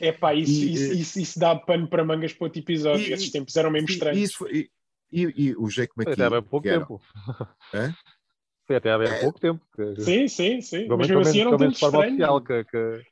[0.00, 3.06] É pá, isso, e, isso, isso, isso, dá pano para mangas para outro episódio.
[3.06, 4.18] E, Esses tempos eram mesmo estranhos.
[4.18, 4.68] Isso foi,
[5.12, 6.16] e, e o Jake McKee.
[6.16, 7.00] Foi até há pouco tempo.
[7.72, 7.94] Era...
[8.66, 9.20] Foi até há bem é...
[9.20, 9.64] pouco tempo.
[9.74, 10.00] Que...
[10.02, 10.86] Sim, sim, sim.
[10.88, 11.98] Mas mesmo assim era um tempo estranho.
[11.98, 13.02] Oficial que, que...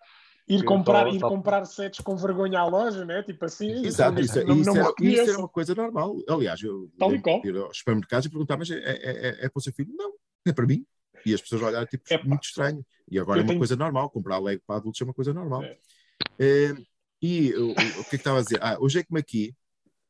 [0.48, 3.22] Ir comprar, ir comprar sets com vergonha à loja, né?
[3.22, 3.86] Tipo assim.
[3.86, 6.16] Exato, isso, é- não, isso, não era, isso era uma coisa normal.
[6.28, 9.62] Aliás, eu Tal ir aos supermercados e perguntar, mas é, é, é, é para o
[9.62, 9.94] seu filho?
[9.96, 10.12] Não,
[10.46, 10.84] é para mim.
[11.26, 12.84] E as pessoas olharam tipo, é muito estranho.
[13.10, 13.60] E agora eu é uma tenho...
[13.60, 14.10] coisa normal.
[14.10, 15.62] Comprar Lego para adultos é uma coisa normal.
[15.62, 15.78] É.
[16.38, 16.74] Eh,
[17.20, 18.58] e o, o, que é que estava a dizer?
[18.62, 19.54] Ah, o Jake McKee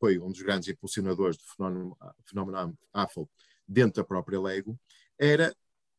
[0.00, 3.22] foi um dos grandes impulsionadores do fenómeno, fenómeno AFL
[3.68, 4.78] dentro da própria Lego,
[5.18, 5.54] era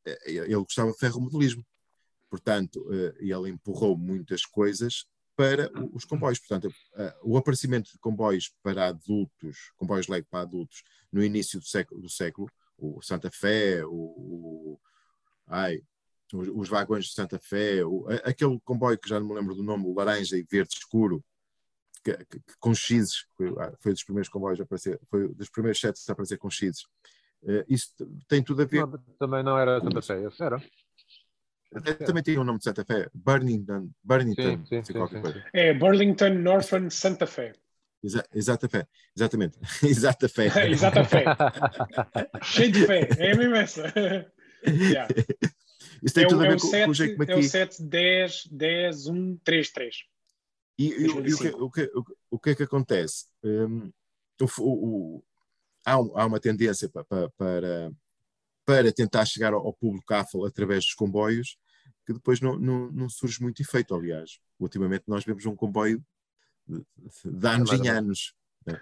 [0.06, 1.66] eh, ele gostava de ferromodelismo.
[2.30, 6.40] Portanto, eh, ele empurrou muitas coisas para os comboios.
[6.40, 11.66] Portanto, eh, o aparecimento de comboios para adultos, comboios Lego para adultos, no início do
[11.66, 14.80] século, do século o Santa Fé, o
[15.48, 15.82] ai,
[16.34, 19.64] os, os, vagões de Santa Fé, o, aquele comboio que já não me lembro do
[19.64, 21.24] nome, o laranja e verde escuro,
[22.04, 25.80] que, que, com X, foi, ah, foi dos primeiros comboios a aparecer, foi dos primeiros
[25.80, 26.84] sets a aparecer com X.
[27.44, 27.94] Uh, isso
[28.28, 28.82] tem tudo a ver.
[28.82, 30.62] Não, também não era Santa Fé, esse era.
[32.06, 35.74] Também tinha o um nome de Santa Fé, Burlington, Burlington, sim, sim, sim, sim, É
[35.74, 37.54] Burlington Northern Santa Fé.
[38.04, 39.58] Exa exata fé, exatamente.
[39.82, 40.48] exata fé.
[40.70, 41.24] exata fé.
[42.44, 44.34] Cheio de fé, é a mesma essa.
[44.68, 45.08] Yeah.
[46.04, 47.32] Isso tem é tudo a ver é com, 7, com o Jake McKee.
[47.32, 49.96] É o 7, 10, 10, 1, 3, 3.
[50.78, 51.92] E, e, e o, que, o, que,
[52.32, 53.28] o, que, é que acontece?
[53.44, 53.92] Um,
[54.60, 55.24] o,
[55.86, 57.92] há, há, uma tendência para, para,
[58.66, 61.58] para tentar chegar ao, ao público AFL através dos comboios
[62.06, 63.96] que depois não, não, não, surge muito efeito.
[63.96, 66.04] Aliás, ultimamente nós vemos um comboio
[66.68, 66.84] de,
[67.26, 68.34] de anos em anos.
[68.66, 68.80] Né?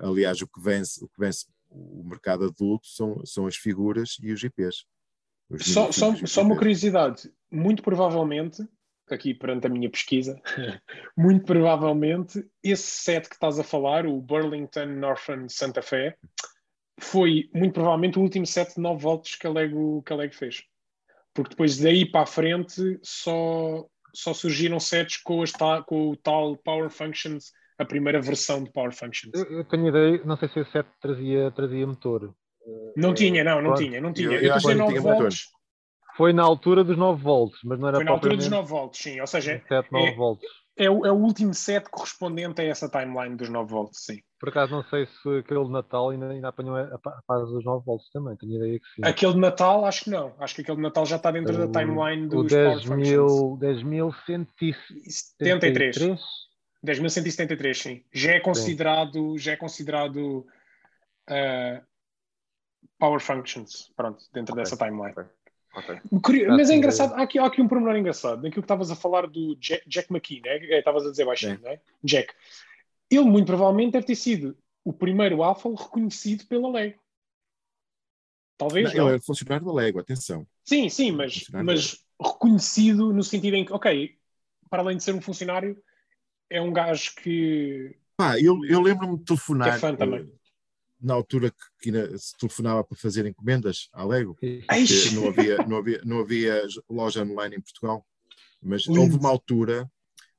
[0.00, 4.32] Aliás, o que, vence, o que vence o mercado adulto são, são as figuras e
[4.32, 4.84] os IPs.
[5.50, 8.62] Os só, só, só uma curiosidade: muito provavelmente
[9.10, 10.40] aqui perante a minha pesquisa,
[11.16, 16.14] muito provavelmente esse set que estás a falar, o Burlington Northern Santa Fe,
[17.00, 20.34] foi muito provavelmente o último set de 9 volts que a Lego, que a Lego
[20.34, 20.62] fez.
[21.32, 25.52] Porque depois daí para a frente só, só surgiram sets com, as,
[25.86, 29.32] com o tal Power Functions, a primeira versão de Power Functions.
[29.34, 32.34] Eu, eu tenho ideia, não sei se esse set trazia, trazia motor.
[32.96, 33.78] Não tinha, não, não Pronto.
[33.82, 34.28] tinha, não tinha.
[34.28, 35.46] Eu- Eu, eu estou a acho dizer que não 9 tinha volts,
[36.16, 38.82] Foi na altura dos 9 volts, mas não era foi na altura dos propriamente 9
[38.82, 39.20] volts, sim.
[39.20, 40.44] Ou seja, 7, 9 é- volts.
[40.76, 44.18] é o, é o último set correspondente a essa timeline dos 9 volts, sim.
[44.40, 47.64] Por acaso não sei se aquele de Natal ainda, ainda apanhou a, a fase dos
[47.64, 49.02] 9 volts também, tenho ideia que sim.
[49.04, 50.34] Aquele de Natal, acho que não.
[50.38, 53.32] Acho que aquele de Natal já está dentro da timeline o dos Power Functions.
[53.60, 54.74] 10.173.
[55.08, 56.18] 73.
[56.84, 58.04] 10.173, sim.
[58.12, 60.46] Já é considerado, já é considerado
[61.28, 61.84] uh,
[62.98, 64.62] Power Functions, pronto, dentro Ok.
[64.64, 65.14] dessa timeline.
[65.74, 66.00] Ok.
[66.22, 68.90] Curio- Já Mas é engraçado, há aqui, há aqui um pormenor engraçado, daquilo que estavas
[68.90, 70.56] a falar do Jack, Jack McKee, né?
[70.66, 71.62] É, Estavas a dizer baixinho, Sim.
[71.62, 71.80] não é?
[72.02, 72.32] Jack.
[73.10, 76.98] Ele, muito provavelmente, deve ter sido o primeiro Alpha reconhecido pela Lego.
[78.56, 79.08] Talvez Não, não.
[79.08, 80.46] ele é funcionário da Lego, atenção.
[80.64, 84.16] Sim, sim, mas, Funcionário mas reconhecido no sentido em que, ok,
[84.68, 85.80] para além de ser um funcionário,
[86.50, 87.96] é um gajo que.
[88.16, 89.76] Pá, eu, eu lembro-me de telefonar.
[89.76, 90.20] É fã também.
[90.20, 90.38] eh,
[91.00, 94.36] Na altura que, que se telefonava para fazer encomendas à Lego,
[95.14, 98.04] não havia, não, havia, não havia loja online em Portugal,
[98.60, 99.00] mas Lindo.
[99.00, 99.90] houve uma altura,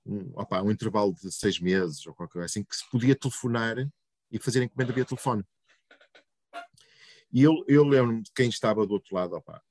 [0.06, 3.78] um, opá, um intervalo de seis meses ou qualquer coisa assim, que se podia telefonar
[4.32, 5.44] e fazer encomenda via telefone.
[7.32, 9.62] E eu, eu lembro-me de quem estava do outro lado, opá,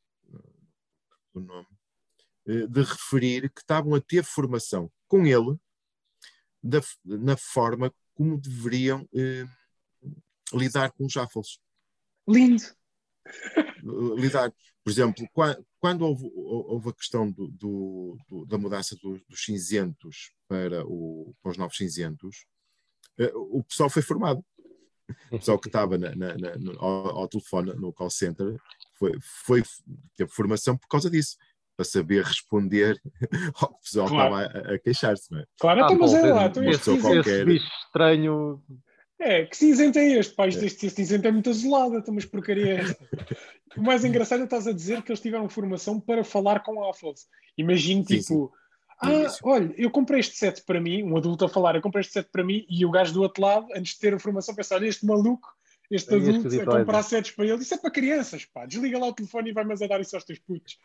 [1.35, 1.67] o nome,
[2.47, 5.59] eh, de referir que estavam a ter formação com ele
[6.63, 9.47] da, na forma como deveriam eh,
[10.53, 11.59] lidar com os jaffles
[12.29, 12.63] lindo.
[14.17, 14.53] lidar.
[14.85, 19.45] Por exemplo, qua- quando houve, houve a questão do, do- do- da mudança do- dos
[19.45, 22.47] cinzentos para, o- para os novos cinzentos,
[23.19, 24.45] eh, o pessoal foi formado.
[25.31, 28.59] O pessoal que estava na- na- na- ao, ao telefone, no call center,
[28.99, 29.63] foi, foi,
[30.17, 31.37] teve formação por causa disso,
[31.79, 33.01] para saber responder
[33.55, 34.37] ao que o pessoal Claro.
[34.43, 35.31] estava a, a queixar-se.
[35.31, 35.45] Não é?
[35.61, 36.65] Claro, Ah, então, mas é lá, então.
[36.65, 38.61] Esse bicho estranho.
[39.21, 40.35] É, que cinzento é este?
[40.35, 40.67] Pá, isto, É.
[40.67, 43.09] este, este cinzento é muito azulado, então, mas porcaria é esta?
[43.77, 47.27] O mais engraçado é estás a dizer que eles tiveram formação para falar com Alphas.
[47.57, 48.53] Imagino, Sim, tipo,
[49.03, 49.39] No ah, início.
[49.45, 52.29] olha, eu comprei este set para mim, um adulto a falar, eu comprei este set
[52.33, 54.87] para mim, e o gajo do outro lado, antes de ter a formação, pensar, olha,
[54.87, 55.49] este maluco,
[55.91, 56.79] este É adulto, a esquisitoide.
[56.81, 59.73] comprar sets para ele, isso é para crianças, pá, desliga lá o telefone e vai-me
[59.73, 60.77] a dar isso aos teus putos.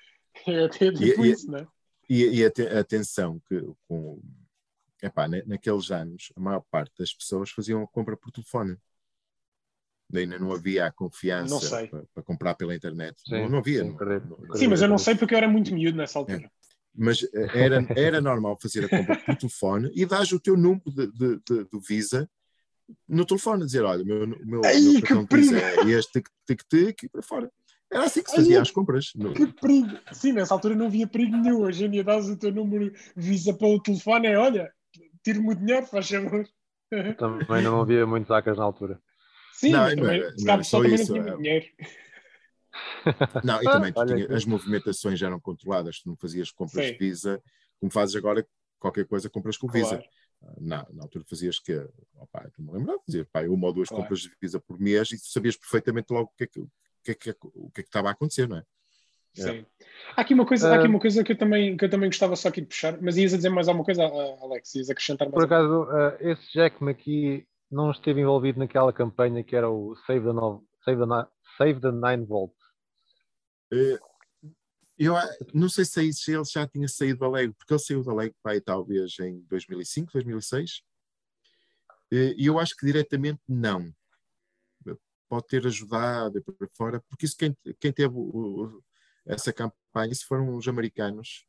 [0.47, 1.67] É até tipo E- e- isso, não é?
[2.09, 4.21] E, e ate- atenção que com,
[5.01, 8.77] epá, na- naqueles anos a maior parte das pessoas faziam a compra por telefone.
[10.13, 13.19] Ainda não havia a confiança para, para comprar pela internet.
[13.25, 13.79] Sim, não, não havia.
[13.83, 14.57] sim, não- acredito, não- acredito.
[14.59, 16.51] Sim, mas eu não sei porque eu era muito miúdo nessa altura.
[16.95, 20.91] Mas eh, era, era normal fazer a compra por telefone e dás o teu número
[20.91, 22.29] de, de, de- do Visa
[23.07, 26.29] no telefone, dizer: olha, o meu, meu, Ai, meu que cartão Visa é este, tic,
[26.45, 27.51] tic, tic, e para fora.
[27.93, 29.11] Era assim que se fazia eu- as compras.
[29.15, 29.97] No- Que perigo!
[30.11, 31.61] Sim, nessa altura não havia perigo nenhum.
[31.61, 34.71] Hoje em dia dás o teu número Visa para o telefone, é olha,
[35.23, 36.47] tira-me o dinheiro, faz favor.
[37.17, 39.01] Também não havia muitos hackers na altura.
[39.53, 41.65] Sim, Não, mas não também, não só também isso, não tinha é- dinheiro.
[43.43, 46.93] Não, e Ah, também tinha- as movimentações já eram controladas, tu não fazias compras Sim.
[46.93, 47.41] de Visa,
[47.79, 48.45] como fazes agora,
[48.79, 49.97] qualquer coisa compras com Visa.
[49.97, 50.03] Claro.
[50.59, 51.73] Na, na altura fazias que,
[52.15, 54.03] opá, tu me lembras, fazia pá, uma ou duas Claro.
[54.03, 56.65] compras de Visa por mês e tu sabias perfeitamente logo o que é que,
[57.03, 58.63] que, é que, o que, é que estava a acontecer, não é?
[59.35, 59.65] Sim.
[60.15, 62.35] Há aqui uma coisa, há aqui uma coisa que, eu também, que eu também gostava
[62.35, 64.75] só aqui de puxar, mas ias a dizer mais alguma coisa, ah, Alex?
[64.75, 69.55] Ias acrescentar mais Por acaso, eh, esse Jack McKee não esteve envolvido naquela campanha que
[69.55, 72.53] era o Save the, Nove- Save the, Ni- Save the 9 Volt.
[73.71, 73.99] Eh,
[74.99, 78.13] Eu ah, não sei se ele já tinha saído da Lego, porque ele saiu da
[78.13, 80.83] Lego pai, talvez em 2005, 2006.
[82.11, 83.91] Eh, E eu acho que diretamente não.
[85.33, 88.83] Pode ter ajudado e por aí fora, porque isso quem, quem teve o-
[89.25, 91.43] essa campanha, isso foram os americanos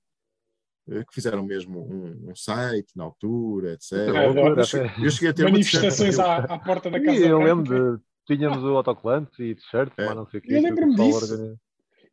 [0.88, 3.92] eh, que fizeram mesmo um, um site na altura, etc.
[4.16, 4.58] Ah, adoro.
[4.60, 7.54] Eu cheguei, eu cheguei a ter Manifestações à, à porta da casa E eu Branca.
[7.60, 8.04] lembro de.
[8.26, 10.06] Tínhamos o autocolante e t-shirt, É.
[10.06, 10.54] mas não sei o quê.
[10.54, 11.24] Eu que o lembro-me disso.
[11.24, 11.60] organiza.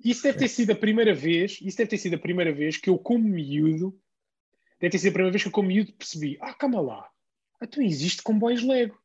[0.04, 2.90] Isso deve ter sido a primeira vez, isso deve ter sido a primeira vez que
[2.90, 3.98] eu, como miúdo,
[4.78, 7.08] deve ter sido a primeira vez que eu, como miúdo, percebi: ah, calma lá,
[7.64, 9.00] então existe comboios Lego.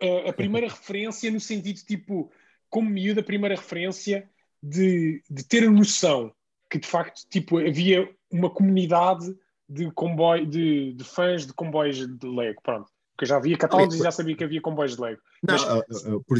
[0.00, 2.30] A, a primeira referência no sentido, tipo,
[2.70, 4.28] como miúdo, a primeira referência
[4.62, 6.32] de, de ter a noção
[6.70, 9.34] que, de facto, tipo, havia uma comunidade
[9.68, 12.90] de comboio, de, de fãs de comboios de Lego, pronto.
[13.12, 15.20] Porque eu já havia catálogos e já sabia que havia comboios de Lego.
[15.42, 16.38] Não, Mas- ah, ah, por,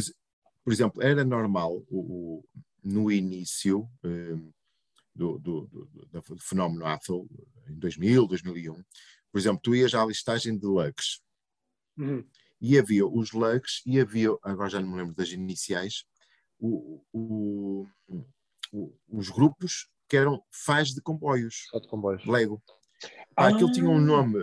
[0.63, 2.45] por exemplo, era normal o, o-
[2.83, 4.35] no início eh,
[5.13, 7.27] do, do, do- do- fenómeno Apple,
[7.67, 8.73] em 2000, 2001,
[9.31, 11.21] por exemplo, tu ias à listagem de lugs
[11.97, 12.23] Uhum.
[12.61, 16.03] E havia os lugs e havia, agora já não me lembro das iniciais,
[16.59, 17.87] o- o-
[18.71, 22.25] o- os grupos que eram fãs de comboios, Só de comboios.
[22.25, 22.61] Lego.
[23.35, 24.01] Ah, aquilo tinha um Ah.
[24.01, 24.37] nome.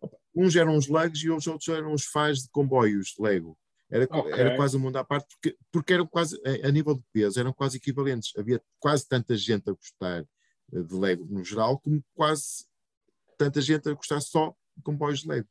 [0.00, 3.58] opa, uns eram os lugs e os outros eram os fãs de comboios de Lego.
[3.90, 4.32] Era, Ok.
[4.32, 7.38] era quase um mundo à parte, porque, porque eram quase, a, a nível de peso,
[7.38, 8.32] eram quase equivalentes.
[8.36, 10.26] Havia quase tanta gente a gostar
[10.72, 12.66] eh, de Lego no geral, como quase
[13.38, 15.48] tanta gente a gostar só de comboios de Lego.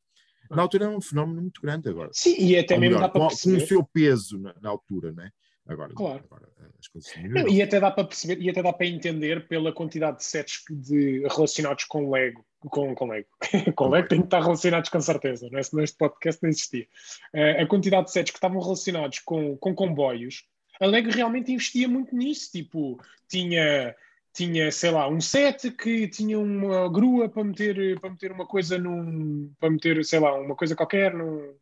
[0.49, 2.09] Na altura era um fenómeno muito grande agora.
[2.13, 3.67] Sim, e até Ou mesmo melhor, dá para com, com o perceber.
[3.67, 5.31] seu peso na, na altura, não é?
[5.67, 6.23] Agora, Claro.
[6.25, 9.47] agora eh, as coisas Não, e até dá para perceber, e até dá para entender
[9.47, 12.45] pela quantidade de sets de, relacionados com Lego.
[12.59, 13.27] Com, com Lego.
[13.75, 15.63] com Lego tem que estar relacionados com certeza, não é?
[15.63, 16.87] Senão este podcast não existia.
[17.33, 20.43] Eh, a quantidade de sets que estavam relacionados com, com comboios,
[20.79, 22.51] a Lego realmente investia muito nisso.
[22.51, 23.95] Tipo, tinha,
[24.35, 28.77] tinha, sei lá, um set que tinha uma grua para meter, para meter uma coisa
[28.77, 29.51] num.
[29.59, 31.55] para meter, sei lá, uma coisa qualquer num,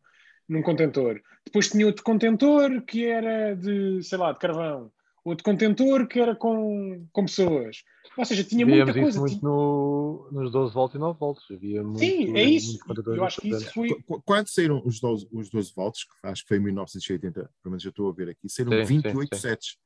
[0.48, 1.20] num contentor.
[1.46, 4.90] Depois tinha outro contentor que era de, sei lá, de carvão.
[5.24, 7.82] Outro contentor que era com, com pessoas.
[8.14, 9.08] Ou seja, tinha muita Víamos coisa.
[9.10, 11.44] isso muito Tinha- no, nos 12 volts e 9 volts.
[11.50, 12.78] Havia muito, Sim, é isso.
[13.06, 13.88] Eu acho que isso foi.
[13.88, 17.40] Qu- qu- Quando saíram os 12, os 12 volts, que acho que foi em 1980,
[17.62, 19.40] pelo menos já estou a ver aqui, saíram Sim, sim, 28 sim.
[19.40, 19.78] sets.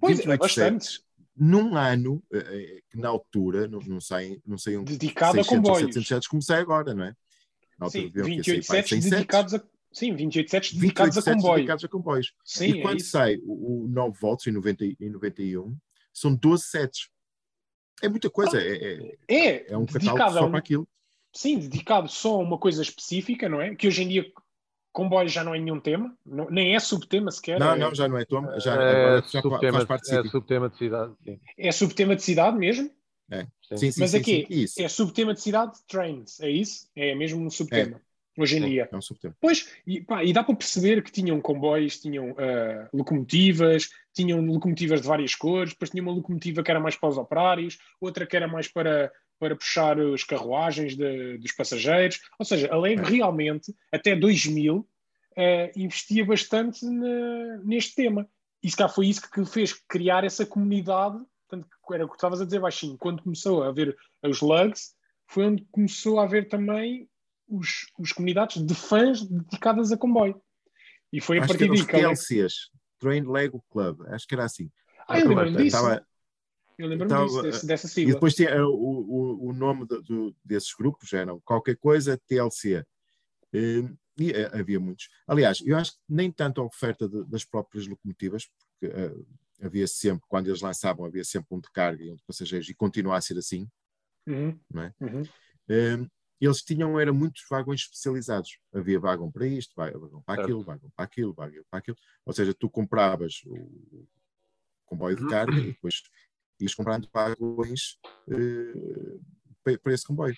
[0.00, 0.84] Pois é, 28 bastante.
[0.86, 1.04] sets
[1.40, 5.48] num ano, eh, eh, que na altura não, não, saem, não saiam Dedicado a 600
[5.50, 5.78] ou comboios.
[5.94, 7.14] 700 sets como sai agora, não é?
[7.78, 9.62] Na altura Sim, deviam que 28 sair, pá, sets 100 dedicados a.
[9.92, 11.54] Sim, 28 sets 28 dedicados a sets comboio.
[11.56, 12.32] dedicados a comboios.
[12.44, 13.10] Sim, e é quando isso.
[13.10, 15.76] sai o, o 9 volts em, 90, e- em 91,
[16.12, 17.08] são 12 sets.
[18.02, 20.88] É muita coisa, é, é, É, é um dedicado catálogo a só um- para aquilo.
[21.32, 23.74] Sim, dedicado só a uma coisa específica, não é?
[23.74, 24.24] Que hoje em dia
[24.92, 27.58] comboio já não é nenhum tema, não- nem é subtema sequer.
[27.58, 30.30] Não, é, não, já não é Tom, já, É, já subtema, faz parte do é
[30.30, 31.12] subtema de cidade.
[31.24, 31.40] Sim.
[31.58, 32.90] é subtema de cidade mesmo,
[33.76, 34.62] Sim, sim, mas sim, aqui sim.
[34.62, 36.88] Isso, é subtema de cidade trains, é isso?
[36.96, 38.00] É mesmo um subtema,
[38.36, 38.68] hoje em Sim.
[38.68, 38.88] dia.
[38.90, 39.36] é um subtema.
[39.40, 45.00] Pois, e, pá, e dá para perceber que tinham comboios, tinham ah, locomotivas, tinham locomotivas
[45.00, 48.36] de várias cores, depois tinha uma locomotiva que era mais para os operários, outra que
[48.36, 52.20] era mais para, para puxar as carruagens de- dos passageiros.
[52.38, 54.86] Ou seja, a Lego realmente, até 2000,
[55.36, 58.28] ah, investia bastante na- neste tema.
[58.62, 62.14] E se cá foi isso que fez criar essa comunidade, tanto que era o que
[62.16, 64.94] estavas a dizer baixinho, quando começou a haver os lugs,
[65.26, 67.08] foi onde começou a haver também
[67.48, 70.40] os, os comunidades de fãs dedicadas a comboio.
[71.12, 72.08] E foi a Acho partir daí que Lego...
[72.14, 72.54] TLCs,
[72.98, 74.70] Train Lego Club, acho que era assim.
[75.08, 75.62] Ah, eu Estava- disso.
[75.64, 76.06] Estava-
[76.80, 78.14] Eu lembro-me estava- disso, desse- dessa E sigla.
[78.14, 82.84] depois tinha, uh, o, o, o nome do- do- desses grupos eram qualquer coisa TLC.
[83.52, 83.82] Eh,
[84.18, 85.08] E eh, havia muitos.
[85.26, 89.14] Aliás, eu acho que nem tanto a oferta de- das próprias locomotivas, porque eh,
[89.62, 92.74] havia sempre, quando eles lançavam, havia sempre um de carga e um de passageiros, e
[92.74, 93.66] continua a ser assim.
[94.26, 94.94] Uhum, Não é?
[95.00, 95.22] uhum.
[95.70, 96.06] Eh,
[96.38, 98.58] eles tinham era muitos vagões especializados.
[98.74, 101.96] Havia vagão para isto, va- vagão para aquilo, vagão para aquilo, vagão para aquilo.
[102.26, 104.06] Ou seja, tu compravas o
[104.84, 106.02] comboio de carga e depois
[106.60, 107.98] ias comprando vagões
[108.30, 109.18] eh,
[109.64, 110.34] para, para esse comboio.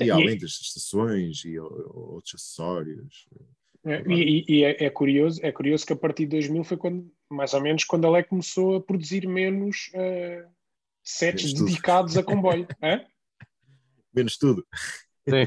[0.00, 3.28] E além das estações e outros acessórios.
[3.84, 6.76] É, E, e- e é, é curioso, é curioso que a partir de 2000 foi
[6.76, 10.44] quando, mais ou menos, quando a Lego começou a produzir menos eh,
[11.04, 11.64] sets Menos tudo.
[11.64, 12.66] dedicados a comboio.
[12.82, 13.04] Hã?
[14.12, 14.66] Menos tudo.
[15.28, 15.46] Sim.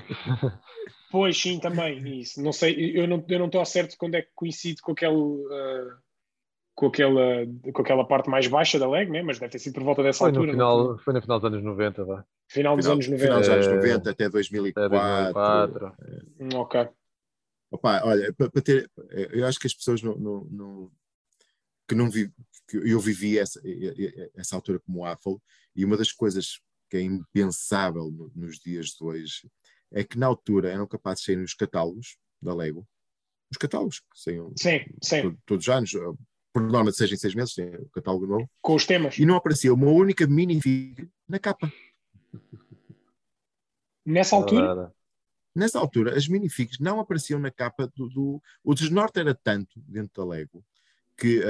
[1.10, 2.22] Pois sim, também.
[2.22, 2.42] Isso.
[2.42, 5.14] Não sei, eu não eu não estou a certo quando é que coincide com aquele
[5.52, 5.94] eh,
[6.82, 7.22] com aquela
[7.72, 9.22] com aquela parte mais baixa da leg, né?
[9.22, 11.40] Mas deve ter sido por volta dessa Foi, no altura, final, não foi no final
[11.40, 12.26] dos anos 90, vá.
[12.50, 13.24] final dos Final, anos 90.
[13.24, 14.90] final dos anos Eh, 90 até Até 2004.
[14.90, 15.96] 2004.
[16.40, 16.90] Hum, Ok.
[17.70, 18.90] Opa, olha, para, ter,
[19.32, 20.92] eu acho que as pessoas não, não, não-
[21.88, 22.30] que não vi,
[22.68, 23.62] que eu vivi essa,
[24.36, 25.38] essa altura como Apple
[25.76, 29.50] e uma das coisas que é impensável no- nos dias de hoje
[29.92, 32.88] é que na altura eram capazes de sair os catálogos da Lego,
[33.52, 35.22] os catálogos que saíam Sim, sim.
[35.22, 35.92] to- todos os anos,
[36.54, 39.18] por norma de seis em seis meses, tem o catálogo novo, Com os temas.
[39.18, 41.72] e não aparecia uma única minifig na capa.
[44.06, 44.94] Nessa altura,
[45.54, 48.08] Nessa altura, as minifigs não apareciam na capa do.
[48.08, 50.64] do- O desnorte era tanto dentro da Lego
[51.18, 51.42] que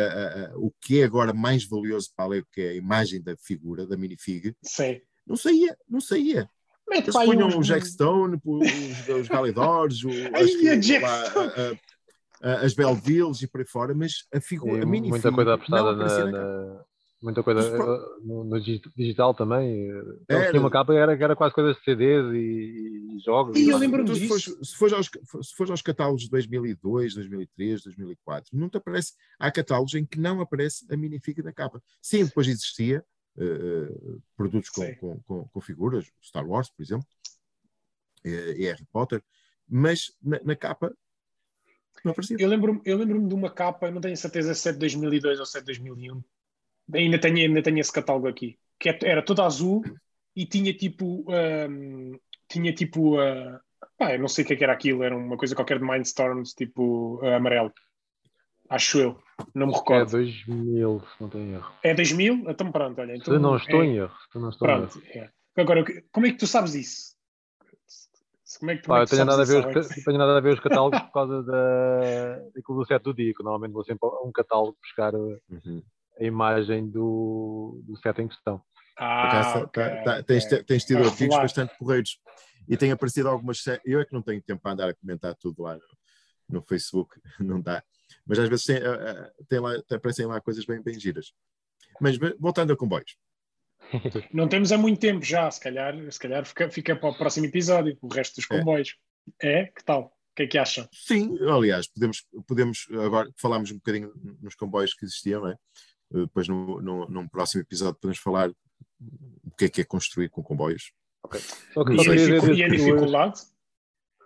[0.55, 3.85] o que é agora mais valioso para a Lego, que é a imagem da figura,
[3.85, 4.99] da minifig, sim.
[5.25, 6.49] não saía, não saía.
[6.89, 11.77] Mete Eles punham uns- o Jack Stone, os, os Galidors, o- as, a
[12.41, 15.53] A- as Belvilles e por aí fora, mas a figura, e a minifig muita coisa
[15.53, 16.85] apostada na, na
[17.21, 19.91] muita coisa eh, no, no digi- digital também.
[19.91, 20.49] eh, Era.
[20.49, 23.55] tinham uma capa que era, que era quase coisas de CDs e, e jogos.
[23.55, 24.27] E eu e- lembro-me se disso.
[24.27, 25.05] fores- se fores aos,
[25.47, 29.13] se fores aos catálogos de 2002, 2003, 2004, não te aparece.
[29.37, 31.79] Há catálogos em que não aparece a minifig na capa.
[32.01, 33.05] Sim, depois existia
[33.37, 37.05] eh, eh, produtos com, com, com, com figuras, Star Wars, por exemplo,
[38.25, 39.23] eh, e Harry Potter,
[39.69, 40.91] mas na, na capa
[42.03, 42.37] não aparecia.
[42.39, 45.45] Eu lembro-me eu lembro de uma capa, não tenho certeza se é de 2002 ou
[45.45, 46.21] se é de 2001.
[46.93, 48.57] Ainda tenho, ainda tenho esse catálogo aqui.
[48.79, 49.83] Que é- era toda azul
[50.35, 51.25] e tinha tipo.
[51.69, 53.19] hum, tinha tipo.
[53.19, 53.59] ah,
[53.97, 55.85] Pá, eu não sei o que, é que era aquilo, era uma coisa qualquer de
[55.85, 57.71] Mindstorms, tipo uh, amarelo.
[58.69, 59.19] Acho eu,
[59.53, 60.11] não me É recordo.
[60.11, 61.71] 2000, se não tenho erro.
[61.83, 62.49] É 2000?
[62.49, 63.15] Então pronto, olha.
[63.15, 64.15] Então, Se não estou é- em erro.
[64.31, 64.87] Se não estou em erro.
[64.87, 65.29] Pronto, é.
[65.55, 67.15] Agora, como é que tu sabes isso?
[68.61, 69.87] Como é que, como Pá, é eu que tu tenho nada, a ver os, Alex?
[69.87, 73.33] ca- tenho nada a ver os catálogos por causa da, daquilo do set do dia,
[73.33, 75.83] que normalmente vou sempre a um catálogo buscar a, Uhum.
[76.19, 78.61] a imagem do, do set em questão.
[78.99, 82.19] Ah, acaso, ok, tá- tá- tens, tens tido artigos bastante porreiros
[82.69, 85.63] e tem aparecido algumas eu é que não tenho tempo para andar a comentar tudo
[85.63, 85.81] lá no,
[86.49, 87.83] no Facebook não dá
[88.27, 91.33] mas às vezes tem, ah, ah, tem lá, aparecem lá coisas bem, bem giras
[91.99, 93.15] mas mas voltando a comboios
[94.33, 97.45] Não temos há muito tempo já, se calhar, se calhar fica, fica para o próximo
[97.45, 98.57] episódio, o resto dos É.
[98.57, 98.95] comboios.
[99.41, 99.65] É?
[99.65, 100.05] Que tal?
[100.05, 100.87] O que é que acham?
[100.93, 105.53] sim, aliás podemos, podemos agora falámos um bocadinho nos comboios que existiam não é?
[106.13, 110.29] Eh, depois no, no, num próximo episódio podemos falar o que é que é construir
[110.29, 110.93] com comboios
[111.73, 113.39] Só que E só queria dizer e a duas, dificuldade?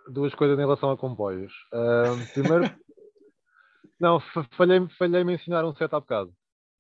[0.09, 1.51] duas coisas em relação a comboios.
[1.73, 2.75] Ahm, primeiro,
[3.99, 6.35] não, fa- falhei, falhei em mencionar um set há bocado, que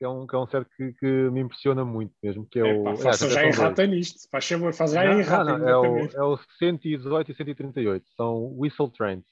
[0.05, 2.67] é um, que é um set que, que me impressiona muito mesmo, que é, o...
[2.67, 4.29] Epá, aliás, faça até já errata nisto.
[4.29, 9.23] Faz faz já errata é, o, é o 118 e 138, são Whistle Trains.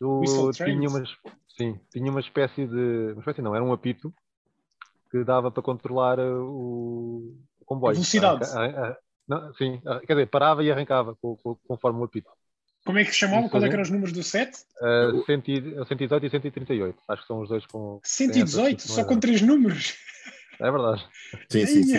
[0.00, 0.92] Whistle tinha Trains?
[0.92, 1.16] umas,
[1.56, 3.12] sim, tinha uma espécie de.
[3.12, 4.12] Uma espécie não, era um apito
[5.10, 7.94] que dava para controlar uh, o, o comboio.
[7.94, 8.44] velocidade?
[8.44, 8.96] Arranca- arran-
[9.26, 12.30] não, sim, quer dizer, parava e arrancava co- co- conforme o apito.
[12.84, 13.48] Como é que se chamava?
[13.48, 14.54] Quais é eram os números do set?
[14.80, 18.00] Uh, 100 e- 118 e 118, acho que são os dois com.
[18.00, 19.96] têm essa 118, só com três números.
[20.60, 21.06] É verdade.
[21.50, 21.98] sim, sim, sim.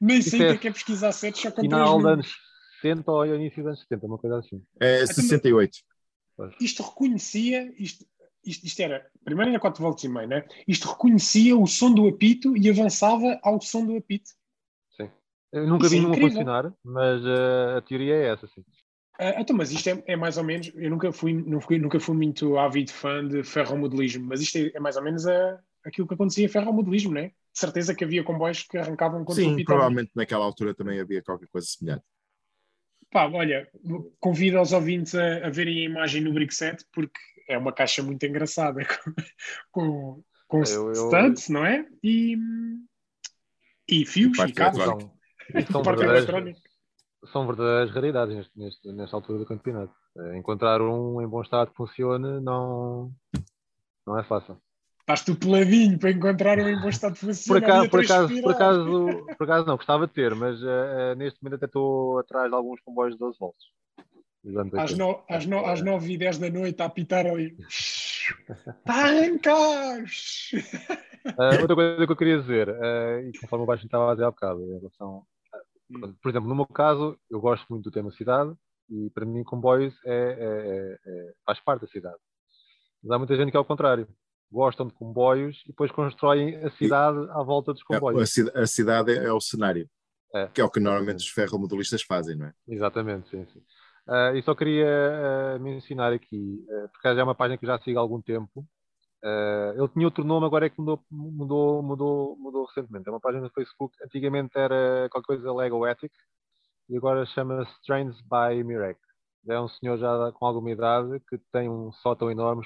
[0.00, 2.02] Nem sei o que é é que é pesquisar sets só com três Final de
[2.02, 2.26] números.
[2.26, 2.36] anos
[2.80, 4.62] 60 ou início dos anos 70, uma coisa assim.
[4.80, 5.78] É 68
[6.36, 6.54] Pois.
[6.60, 8.04] Isto reconhecia, isto,
[8.44, 10.44] isto, isto era, primeiro era 4 volts e meio, né?
[10.66, 14.30] Isto reconhecia o som do apito e avançava ao som do apito.
[14.96, 15.10] Sim.
[15.52, 16.38] Eu nunca Isso vi é nenhum a incrível.
[16.38, 18.64] funcionar, mas uh, a teoria é essa, sim.
[19.18, 22.00] Ah, então, mas isto é, é mais ou menos, eu nunca fui, não fui, nunca
[22.00, 26.08] fui muito ávido fã de ferromodelismo, mas isto é, é mais ou menos a, aquilo
[26.08, 27.28] que acontecia em ferromodelismo, né?
[27.28, 29.96] De certeza que havia comboios que arrancavam quando sim, apitavam.
[30.00, 32.04] provavelmente naquela altura também havia qualquer coisa semelhante
[33.10, 33.68] Pá, olha,
[34.18, 38.24] convido aos ouvintes a, a verem a imagem no Brickset porque é uma caixa muito
[38.24, 38.80] engraçada
[39.70, 41.86] com, com, Eu- eu- studs, não é?
[42.02, 42.36] E,
[43.88, 44.84] e fios e cabos.
[45.54, 46.60] e são, Parte verdadeiras, eletrónica.
[47.30, 49.94] São verdadeiras raridades neste, neste, nesta altura do campeonato.
[50.16, 53.12] Eh, Encontrar um em bom estado que funcione não,
[54.06, 54.60] não é fácil.
[55.00, 57.90] Estás tu peladinho para encontrar um em bom estado de Por funcionar acaso, e a
[57.90, 61.66] por, acaso, por, acaso, por acaso não, gostava de ter, mas eh, neste momento até
[61.66, 63.66] estou atrás de alguns comboios de 12 volts.
[64.76, 64.96] Às, 80.
[64.96, 67.56] no, às, no, às 9 e 10 da noite a apitar ali.
[67.68, 70.04] Está a arrancar!
[71.38, 74.24] Ah, outra coisa que eu queria dizer, ah, e conforme o Baixo estava a dizer
[74.24, 75.24] há bocado, em relação.
[75.96, 78.54] A- por exemplo, no meu caso, eu gosto muito do tema cidade
[78.90, 82.16] e para mim comboios é, é- é- é- faz parte da cidade.
[83.02, 84.06] Mas há muita gente que é ao contrário.
[84.50, 88.30] Gostam de comboios e depois constroem a cidade à volta dos É, A, comboios.
[88.30, 89.88] cida- a cidade é, o cenário,
[90.34, 90.46] É.
[90.48, 92.54] que é o que normalmente os ferromodelistas fazem, não é?
[92.68, 93.62] Exatamente, sim, sim.
[94.06, 94.86] Ah, e só queria
[95.54, 98.20] ah, mencionar aqui, ah, porque já é uma página que eu já sigo há algum
[98.20, 98.66] tempo.
[99.22, 103.08] Ah, ele tinha outro nome, agora é que mudou, mudou, mudou, mudou recentemente.
[103.08, 103.96] É uma página no Facebook.
[104.04, 106.12] Antigamente era qualquer coisa Lego Ethic
[106.88, 109.00] e agora chama-se Trains by Mirek.
[109.48, 112.62] É um senhor já com alguma idade que tem um sótão enorme,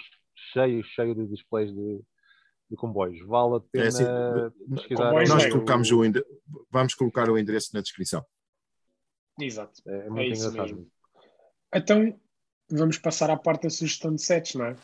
[0.53, 2.01] cheio, cheio de displays de,
[2.71, 3.19] de comboios.
[3.27, 4.05] Vale a pena É assim,
[4.75, 5.12] pesquisar.
[5.12, 6.03] Nós colocamos o
[6.71, 8.25] vamos colocar o endereço na descrição.
[9.40, 9.83] Exato.
[9.87, 10.77] É, é muito isso engraçado.
[10.77, 10.90] mesmo.
[11.75, 12.21] Então,
[12.71, 14.77] vamos passar à parte da sugestão de sets, não é?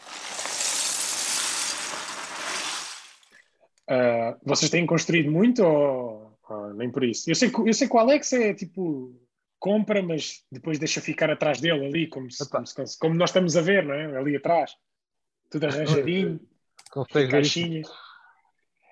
[3.94, 7.30] Ah, vocês têm construído muito ou, ou nem por isso?
[7.30, 9.20] Eu sei, que, eu sei que o Alex é tipo
[9.58, 13.54] compra, mas depois deixa ficar atrás dele ali, como, se- como, se- como nós estamos
[13.54, 14.16] a ver, não é?
[14.16, 14.72] Ali atrás.
[15.50, 16.40] Tudo arranjadinho,
[17.30, 17.86] caixinhas.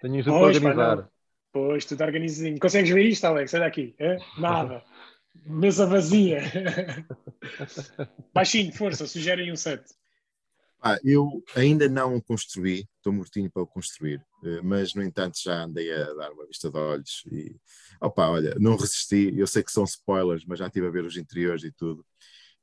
[0.02, 0.96] Tenho para Pois, pá, organizar.
[0.96, 1.08] não.
[1.52, 2.58] Pois, tudo organizadinho.
[2.60, 3.54] Consegues ver isto, Alex?
[3.54, 3.94] Olha aqui.
[3.98, 4.18] é?
[4.38, 4.84] Nada.
[5.46, 6.42] Mesa vazia.
[8.34, 9.82] Baixinho, força, sugerem um set.
[10.82, 15.38] Ah, eu ainda não o construí, estou mortinho para o construir, eh, mas no entanto
[15.42, 17.54] já andei a dar uma vista de olhos e
[18.00, 21.16] opa, olha, não resisti, eu sei que são spoilers, mas já estive a ver os
[21.18, 22.04] interiores e tudo,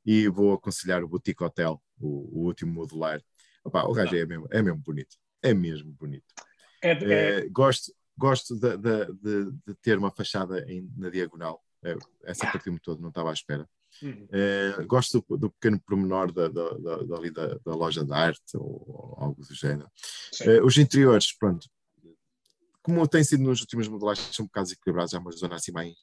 [0.04, 3.22] e vou aconselhar o Boutique Hotel, o, o último modular.
[3.64, 6.26] Opa, o gajo é mesmo, é mesmo bonito, é mesmo bonito.
[6.82, 11.62] É, é- Eh, gosto gosto de, de- de- de ter uma fachada em- na diagonal,
[11.84, 13.68] Eh, essa partiu-me todo, não estava à espera.
[14.02, 14.28] Uhum.
[14.30, 16.96] Eh, gosto do, do pequeno pormenor da, da, da,
[17.64, 19.88] da, loja de arte ou, ou algo do género.
[20.42, 21.66] Eh, os interiores, pronto,
[22.82, 25.94] como tem sido nos últimos modelagens, são um bocado desequilibrados, há uma zona assim mais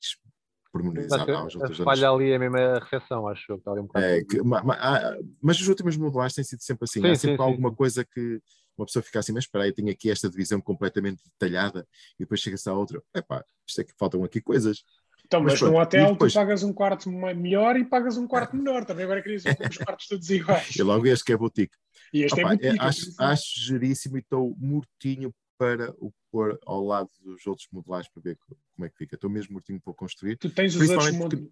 [0.72, 1.32] pormenorizado.
[1.32, 3.56] Mas, Há a falha ali a recepção, acho eu.
[3.56, 6.44] que está ali um bocado- É, que- ma- ma- há- mas os últimos modelares têm
[6.44, 7.02] sido sempre assim.
[7.02, 7.76] Sim, Há sempre sim, alguma sim.
[7.76, 8.42] coisa que
[8.78, 11.88] uma pessoa fica assim, mas espera aí, tenho aqui esta divisão completamente detalhada
[12.20, 13.02] e depois chega-se à outra.
[13.16, 14.84] Epá, isto é que faltam aqui coisas.
[15.26, 18.28] Então, Mas mas, num hotel depois- tu pagas um quarto me- melhor e pagas um
[18.28, 18.86] quarto menor.
[18.86, 20.76] Também agora querias os quartos todos iguais.
[20.76, 21.76] E logo este que é boutique.
[22.14, 22.68] E este Opa, é boutique.
[22.80, 23.26] é, acho, atenção.
[23.28, 28.36] acho geríssimo e estou mortinho para o pôr ao lado dos outros modelares para ver
[28.38, 29.16] co- como é que fica.
[29.16, 30.38] Estou mesmo mortinho para o construir.
[30.38, 31.50] Tu tens os outros mod-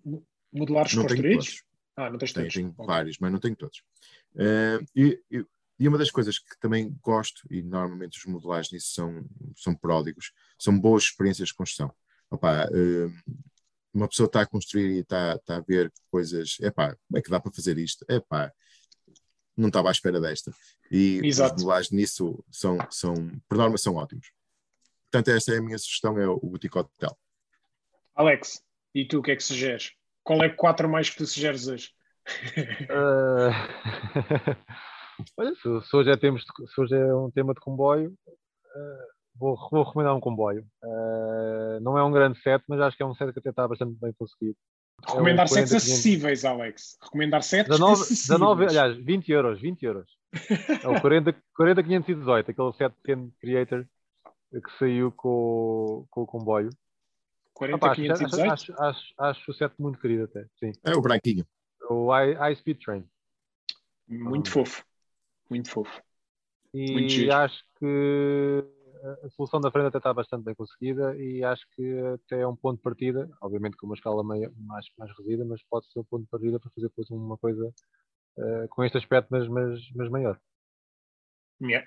[0.51, 1.63] modelares construídos?
[1.95, 2.53] Ah, não tens Tenho, todos.
[2.55, 2.86] tenho Ok.
[2.86, 3.82] vários, mas não tenho todos.
[4.36, 5.45] Eh, e, e-
[5.80, 10.32] e uma das coisas que também gosto, e normalmente os modelares nisso são, são pródigos,
[10.59, 11.93] são boas experiências de construção.
[12.30, 13.09] Opa, eh,
[13.93, 17.29] uma pessoa está a construir e está, está a ver coisas, epá, como é que
[17.29, 18.05] dá para fazer isto?
[18.09, 18.51] Epá,
[19.55, 20.51] não estava à espera desta.
[20.89, 21.55] E Exato.
[21.55, 23.13] os modelares nisso são, são,
[23.47, 24.31] por norma, são ótimos.
[25.11, 27.15] Portanto, esta é a minha sugestão, é o Boutique Hotel.
[28.15, 28.63] Alex,
[28.95, 29.91] e tu o que é que sugeres?
[30.23, 31.91] Qual é o 4 mais que tu sugeres hoje?
[32.89, 33.67] Ah,
[35.37, 38.17] Olha, se, hoje é temos de- se hoje é um tema de comboio,
[38.75, 40.65] ah, vou, vou recomendar um comboio.
[40.84, 43.67] Ah, não é um grande set, mas acho que é um set que até está
[43.67, 44.57] bastante bem conseguido.
[45.05, 46.97] Recomendar É o sets 40, acessíveis, Alex.
[47.01, 48.27] Recomendar sets 19, acessíveis.
[48.27, 50.09] 19, aliás, 20 euros, 20 euros.
[50.84, 53.86] É o 40, 40 518, aquele set pequeno creator
[54.51, 56.69] que saiu com, o- com o comboio.
[57.53, 58.51] 40, Opa, acho, 518?
[58.51, 60.71] acho, acho, acho o set muito querido até, sim.
[60.84, 61.45] É o branquinho.
[61.89, 63.03] O High, Speed Train.
[64.07, 64.84] Muito fofo.
[65.49, 66.01] Muito fofo.
[66.73, 67.34] Muito E giro.
[67.34, 68.63] acho que
[69.04, 72.56] a solução da frente até está bastante bem conseguida e acho que até é um
[72.56, 76.06] ponto de partida, obviamente com uma escala meio, mais, mais reduzida, mas pode ser um
[76.06, 77.74] ponto de partida para fazer depois uma coisa
[78.38, 80.39] eh, com este aspecto, mas, mas, mas maior.
[81.62, 81.86] Yeah.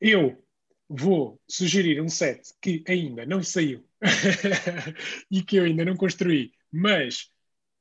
[0.00, 0.42] Eu
[0.88, 3.84] vou sugerir um set que ainda não saiu
[5.30, 7.30] e que eu ainda não construí, mas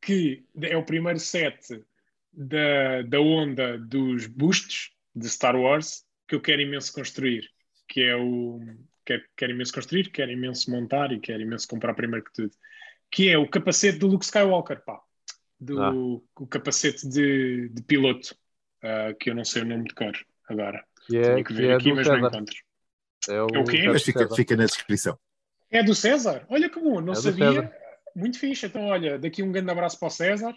[0.01, 1.83] que é o primeiro set
[2.31, 7.49] da, da onda dos bustos de Star Wars que eu quero imenso construir,
[7.89, 8.61] que é o
[9.05, 12.55] quero, quero imenso construir, quero imenso montar e quero imenso comprar primeiro que tudo,
[13.11, 15.01] que é o capacete do Luke Skywalker, pá,
[15.59, 15.91] do Ah.
[16.39, 18.35] o capacete de, de piloto,
[18.83, 20.13] ah, que eu não sei o nome de cor
[20.47, 20.85] agora.
[21.07, 22.27] Que é, Tinha que ver é aqui, mas não César.
[22.27, 22.55] encontro.
[23.29, 23.87] É o, É o quê?
[23.87, 25.17] Mas fica, fica na descrição.
[25.71, 26.45] É do César?
[26.49, 27.71] Olha que bom, não É sabia.
[28.15, 28.65] Muito fixe.
[28.65, 30.53] Então, olha, daqui um grande abraço para o César,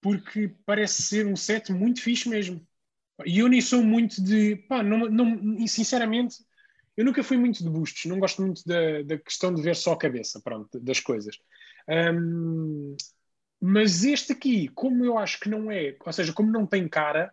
[0.00, 2.66] porque parece ser um set muito fixe mesmo.
[3.26, 4.56] E eu nem sou muito de.
[4.68, 6.36] Pá, não, não, e sinceramente,
[6.96, 9.92] eu nunca fui muito de bustos, não gosto muito da, da questão de ver só
[9.92, 11.38] a cabeça, pronto, das coisas.
[11.88, 12.96] Hum,
[13.60, 17.32] mas este aqui, como eu acho que não é, ou seja, como não tem cara,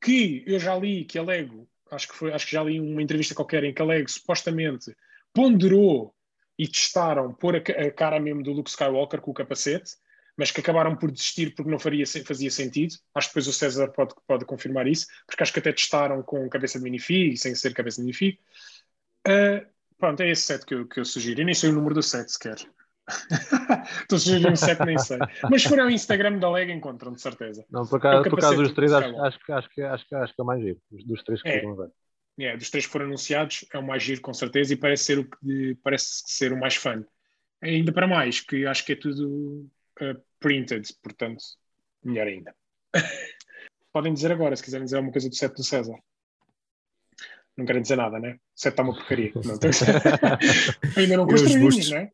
[0.00, 3.02] que eu já li que a Lego, acho que, foi, acho que já li uma
[3.02, 4.94] entrevista qualquer em que a Lego supostamente
[5.32, 6.14] ponderou
[6.58, 9.96] e testaram pôr a, a cara mesmo do Luke Skywalker com o capacete,
[10.36, 12.94] mas que acabaram por desistir porque não faria, fazia sentido.
[13.14, 16.48] Acho que depois o César pode, pode confirmar isso, porque acho que até testaram com
[16.48, 18.38] cabeça de minifig e sem ser cabeça de minifig.
[19.26, 19.66] Ah,
[19.98, 21.40] pronto, é esse set que eu, que eu sugiro.
[21.40, 22.56] Eu nem sei o número do set sequer.
[24.02, 25.18] Estou a sugerir um set, nem sei.
[25.48, 27.64] Mas se for ao Instagram da Lego, encontram, de certeza.
[27.70, 30.08] Não, por É acaso, por acaso capacete dos três, acho, acho, que- acho, que, acho,
[30.08, 30.80] que, acho que é o mais giro.
[30.90, 31.60] Dos, três que É.
[31.60, 31.90] foram ver.
[32.38, 35.18] É, dos três que foram anunciados, é o mais giro, com certeza, e parece ser
[35.20, 35.28] o,
[35.82, 37.04] parece ser o mais fã.
[37.62, 39.70] Ainda para mais, que acho que é tudo
[40.02, 41.42] uh, printed, portanto,
[42.04, 42.54] melhor ainda.
[43.92, 45.96] Podem dizer agora, se quiserem dizer alguma coisa do set do César.
[47.56, 48.34] Não querem dizer nada, né?
[48.34, 49.32] O set está uma porcaria.
[49.34, 49.54] Não,
[50.96, 51.90] ainda não E os construí, bustos?
[51.90, 52.10] né?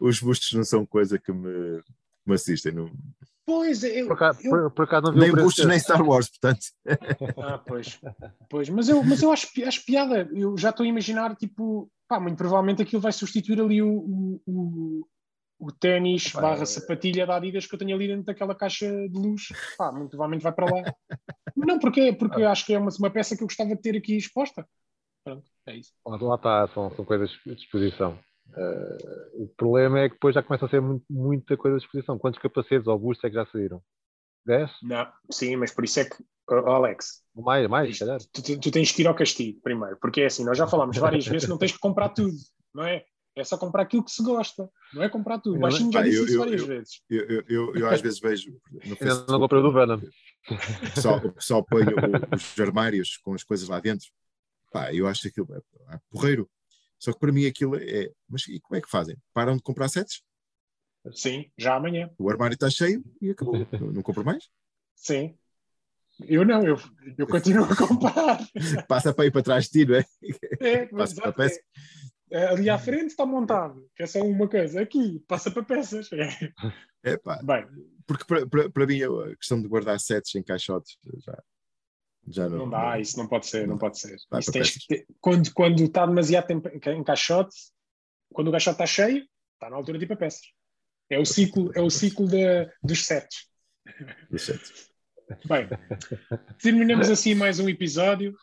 [0.00, 1.80] Os bustos não são coisa que me,
[2.26, 2.72] me assistem.
[2.72, 2.90] Não,
[3.46, 5.78] Pois, eu, Por acaso, eu- por, por acaso não vi nem bustos, nem.
[5.78, 6.66] Star Wars, portanto.
[7.42, 8.00] Ah, pois.
[8.48, 8.68] pois.
[8.68, 10.28] Mas eu, mas eu acho, acho piada.
[10.32, 14.42] Eu já estou a imaginar, tipo, pá, muito provavelmente aquilo vai substituir ali o, o,
[14.46, 15.06] o,
[15.60, 19.18] o ténis barra é- sapatilha da Adidas que eu tenho ali dentro daquela caixa de
[19.18, 19.48] luz.
[19.76, 20.82] Pá, muito provavelmente vai para lá.
[21.56, 24.16] Não, porque, porque acho que é uma, uma peça que eu gostava de ter aqui
[24.16, 24.66] exposta.
[25.24, 25.92] Pronto, é isso.
[26.06, 28.18] Lá está, são, são coisas de disposição.
[28.56, 32.18] Eh, o problema é que depois já começa a ser muito- muita coisa de disposição.
[32.18, 33.82] Quantos capacetes ou bustos é que já saíram?
[34.46, 34.70] 10?
[34.82, 36.16] Não, sim, mas por isso é que,
[36.48, 38.18] oh, Alex, mais, mais, se calhar.
[38.32, 40.96] tu, tu- tu tens que ir ao castigo primeiro, porque é assim, nós já falámos
[40.96, 42.32] várias vezes, não tens que comprar tudo,
[42.74, 43.04] não é?
[43.36, 45.54] É só comprar aquilo que se gosta, não é comprar tudo.
[45.54, 47.02] O Eu- Baixinho já disse isso várias vezes.
[47.08, 50.00] Eu, às vezes vejo no Facebook, não comprei o do Venom.
[51.24, 51.84] o pessoal põe
[52.34, 54.08] os armários com as coisas lá dentro.
[54.72, 56.48] Pá, eu acho aquilo é, é porreiro.
[56.98, 58.10] Só que para mim aquilo é.
[58.28, 59.16] Mas e como é que fazem?
[59.32, 60.22] Param de comprar sets?
[61.12, 62.10] Sim, já amanhã.
[62.18, 63.54] O armário está cheio e acabou.
[63.72, 64.48] não, não compro mais?
[64.94, 65.34] Sim.
[66.26, 66.76] Eu não, eu,
[67.16, 68.38] eu continuo a comprar.
[68.86, 70.04] Passa para ir para trás de ti, não é?
[70.60, 71.58] É, Passa para a peça.
[72.32, 74.80] Ali à frente está montado, que é só uma coisa.
[74.80, 76.08] Aqui, passa para peças.
[77.02, 77.66] É pá, Bem,
[78.06, 81.42] porque para, para, para mim a questão de guardar sets em caixotes já,
[82.28, 84.18] já não, não dá, isso não pode ser, não pode ser.
[84.86, 87.56] Ter- quando, quando está demasiado tempo em caixote,
[88.34, 89.24] quando o caixote está cheio,
[89.54, 90.42] está na altura de ir para peças.
[91.08, 93.48] É o ciclo, é o ciclo da- dos sets.
[94.30, 94.90] dos sets.
[95.46, 95.68] Bem,
[96.60, 98.34] terminamos assim mais um episódio.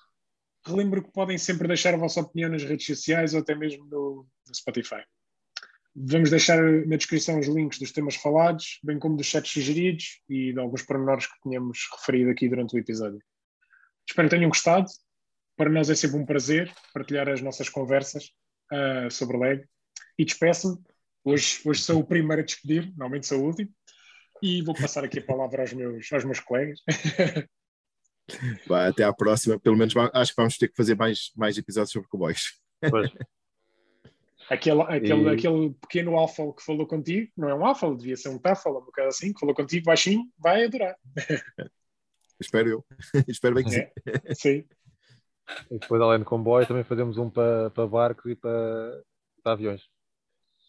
[0.67, 4.27] Relembro que podem sempre deixar a vossa opinião nas redes sociais ou até mesmo no,
[4.47, 5.01] no Spotify.
[5.95, 10.51] Vamos deixar na descrição os links dos temas falados, bem como dos sets sugeridos e
[10.51, 13.19] de alguns pormenores que tínhamos referido aqui durante o episódio.
[14.07, 14.85] Espero que tenham gostado.
[15.55, 18.31] Para nós é sempre um prazer partilhar as nossas conversas
[18.71, 19.65] ah, sobre leg.
[20.19, 20.77] E despeço-me.
[21.23, 23.69] Hoje, hoje sou o primeiro a despedir, normalmente sou o último.
[24.43, 26.79] E vou passar aqui a palavra aos meus, aos meus colegas.
[28.67, 29.59] Vai, até à próxima.
[29.59, 32.59] Pelo menos acho que vamos ter que fazer mais, mais episódios sobre cowboys.
[32.89, 33.09] Pois,
[34.49, 38.29] Aquele, aquele, E- aquele pequeno alfa que falou contigo, não é um alfa, devia ser
[38.29, 40.95] um tafel, uma coisa assim, que falou contigo baixinho, vai adorar.
[42.39, 42.85] Espero eu.
[43.27, 43.81] Espero bem que sim.
[44.05, 44.63] É, sim.
[45.69, 49.03] e depois, além de comboio, também fazemos um para, para barcos e para,
[49.43, 49.81] para aviões.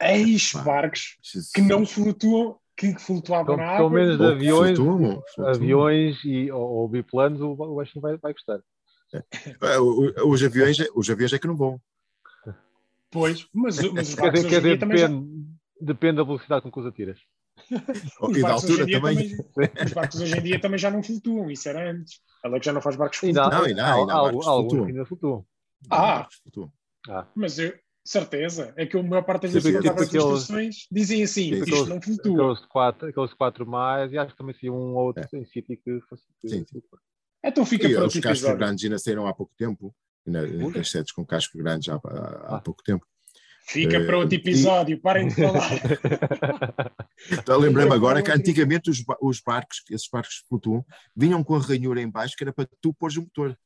[0.01, 1.53] Eis barcos Jesus.
[1.53, 3.99] que não flutuam, que flutuavam Então, na pelo água.
[4.01, 5.49] menos de aviões, flutuam, flutuam.
[5.49, 8.61] aviões e, ou, ou biplanos, o, o baixinho vai, vai gostar.
[9.81, 11.81] O- o- Os aviões, é- os aviões é que não vão.
[13.11, 15.09] Pois, mas, mas os Quer barcos quer em dia dizer também já...
[15.09, 15.47] depende,
[15.81, 17.19] depende da velocidade com que os atiras.
[18.21, 19.37] Oh, Os E da barcos, hoje altura em dia também.
[19.55, 22.21] também- os barcos hoje em dia também já não flutuam, isso era antes.
[22.45, 23.59] Ela é que já não faz barcos Ainda flutuantes.
[23.59, 24.85] há, Não, ainda há, há- ainda há há barcos que alguns flutuam.
[24.87, 25.47] que ainda flutuam.
[25.91, 26.29] Ah.
[26.43, 26.73] Flutuam.
[27.35, 27.73] Mas eu,
[28.09, 31.43] certeza, é que a maior parte das vezes eu aqueles- estava nas instruções dizem assim,
[31.45, 32.53] Sim, isto aqueles- não flutua.
[32.53, 35.77] Aqueles quatro, aqueles quatro mais, e acho que também sim um ou outro em sítio
[35.77, 36.25] que fosse.
[36.41, 36.83] que- Sim, sim.
[37.45, 38.59] Então fica E para os outro cascos episódio.
[38.59, 39.95] grandes ainda saíram há pouco tempo.
[40.27, 40.79] Ainda, Ui.
[40.79, 42.61] As sets com casco grande já há, há Ah.
[42.61, 43.07] pouco tempo.
[43.67, 45.71] Fica Eh, para outro e- episódio, parem de falar.
[47.33, 50.85] Então, lembrei-me agora que outro- antigamente os, ba- os barcos, esses barcos que flutuam,
[51.17, 53.57] vinham com a ranhura em baixo que era para tu pôres o motor.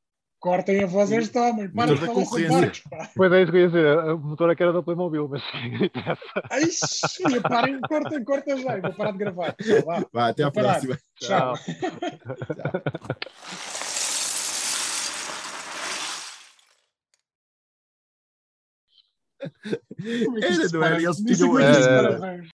[0.43, 2.61] Cortem a voz a este homem, parem de falar concorrência.
[2.61, 2.81] barcos.
[2.91, 3.09] pá.
[3.15, 3.99] Pois é isso que eu ia dizer.
[4.13, 5.41] O motor é que era da Playmobil, mas.
[6.75, 9.53] Sim, parem, corta, corta já, vou parar de gravar.
[9.53, 10.05] Tchau, vá.
[10.13, 10.99] Vá, até à próxima.
[11.21, 11.55] Tchau.
[19.99, 20.97] Isto Era, não era?
[20.99, 21.03] para?
[21.03, 22.43] Eles tinham-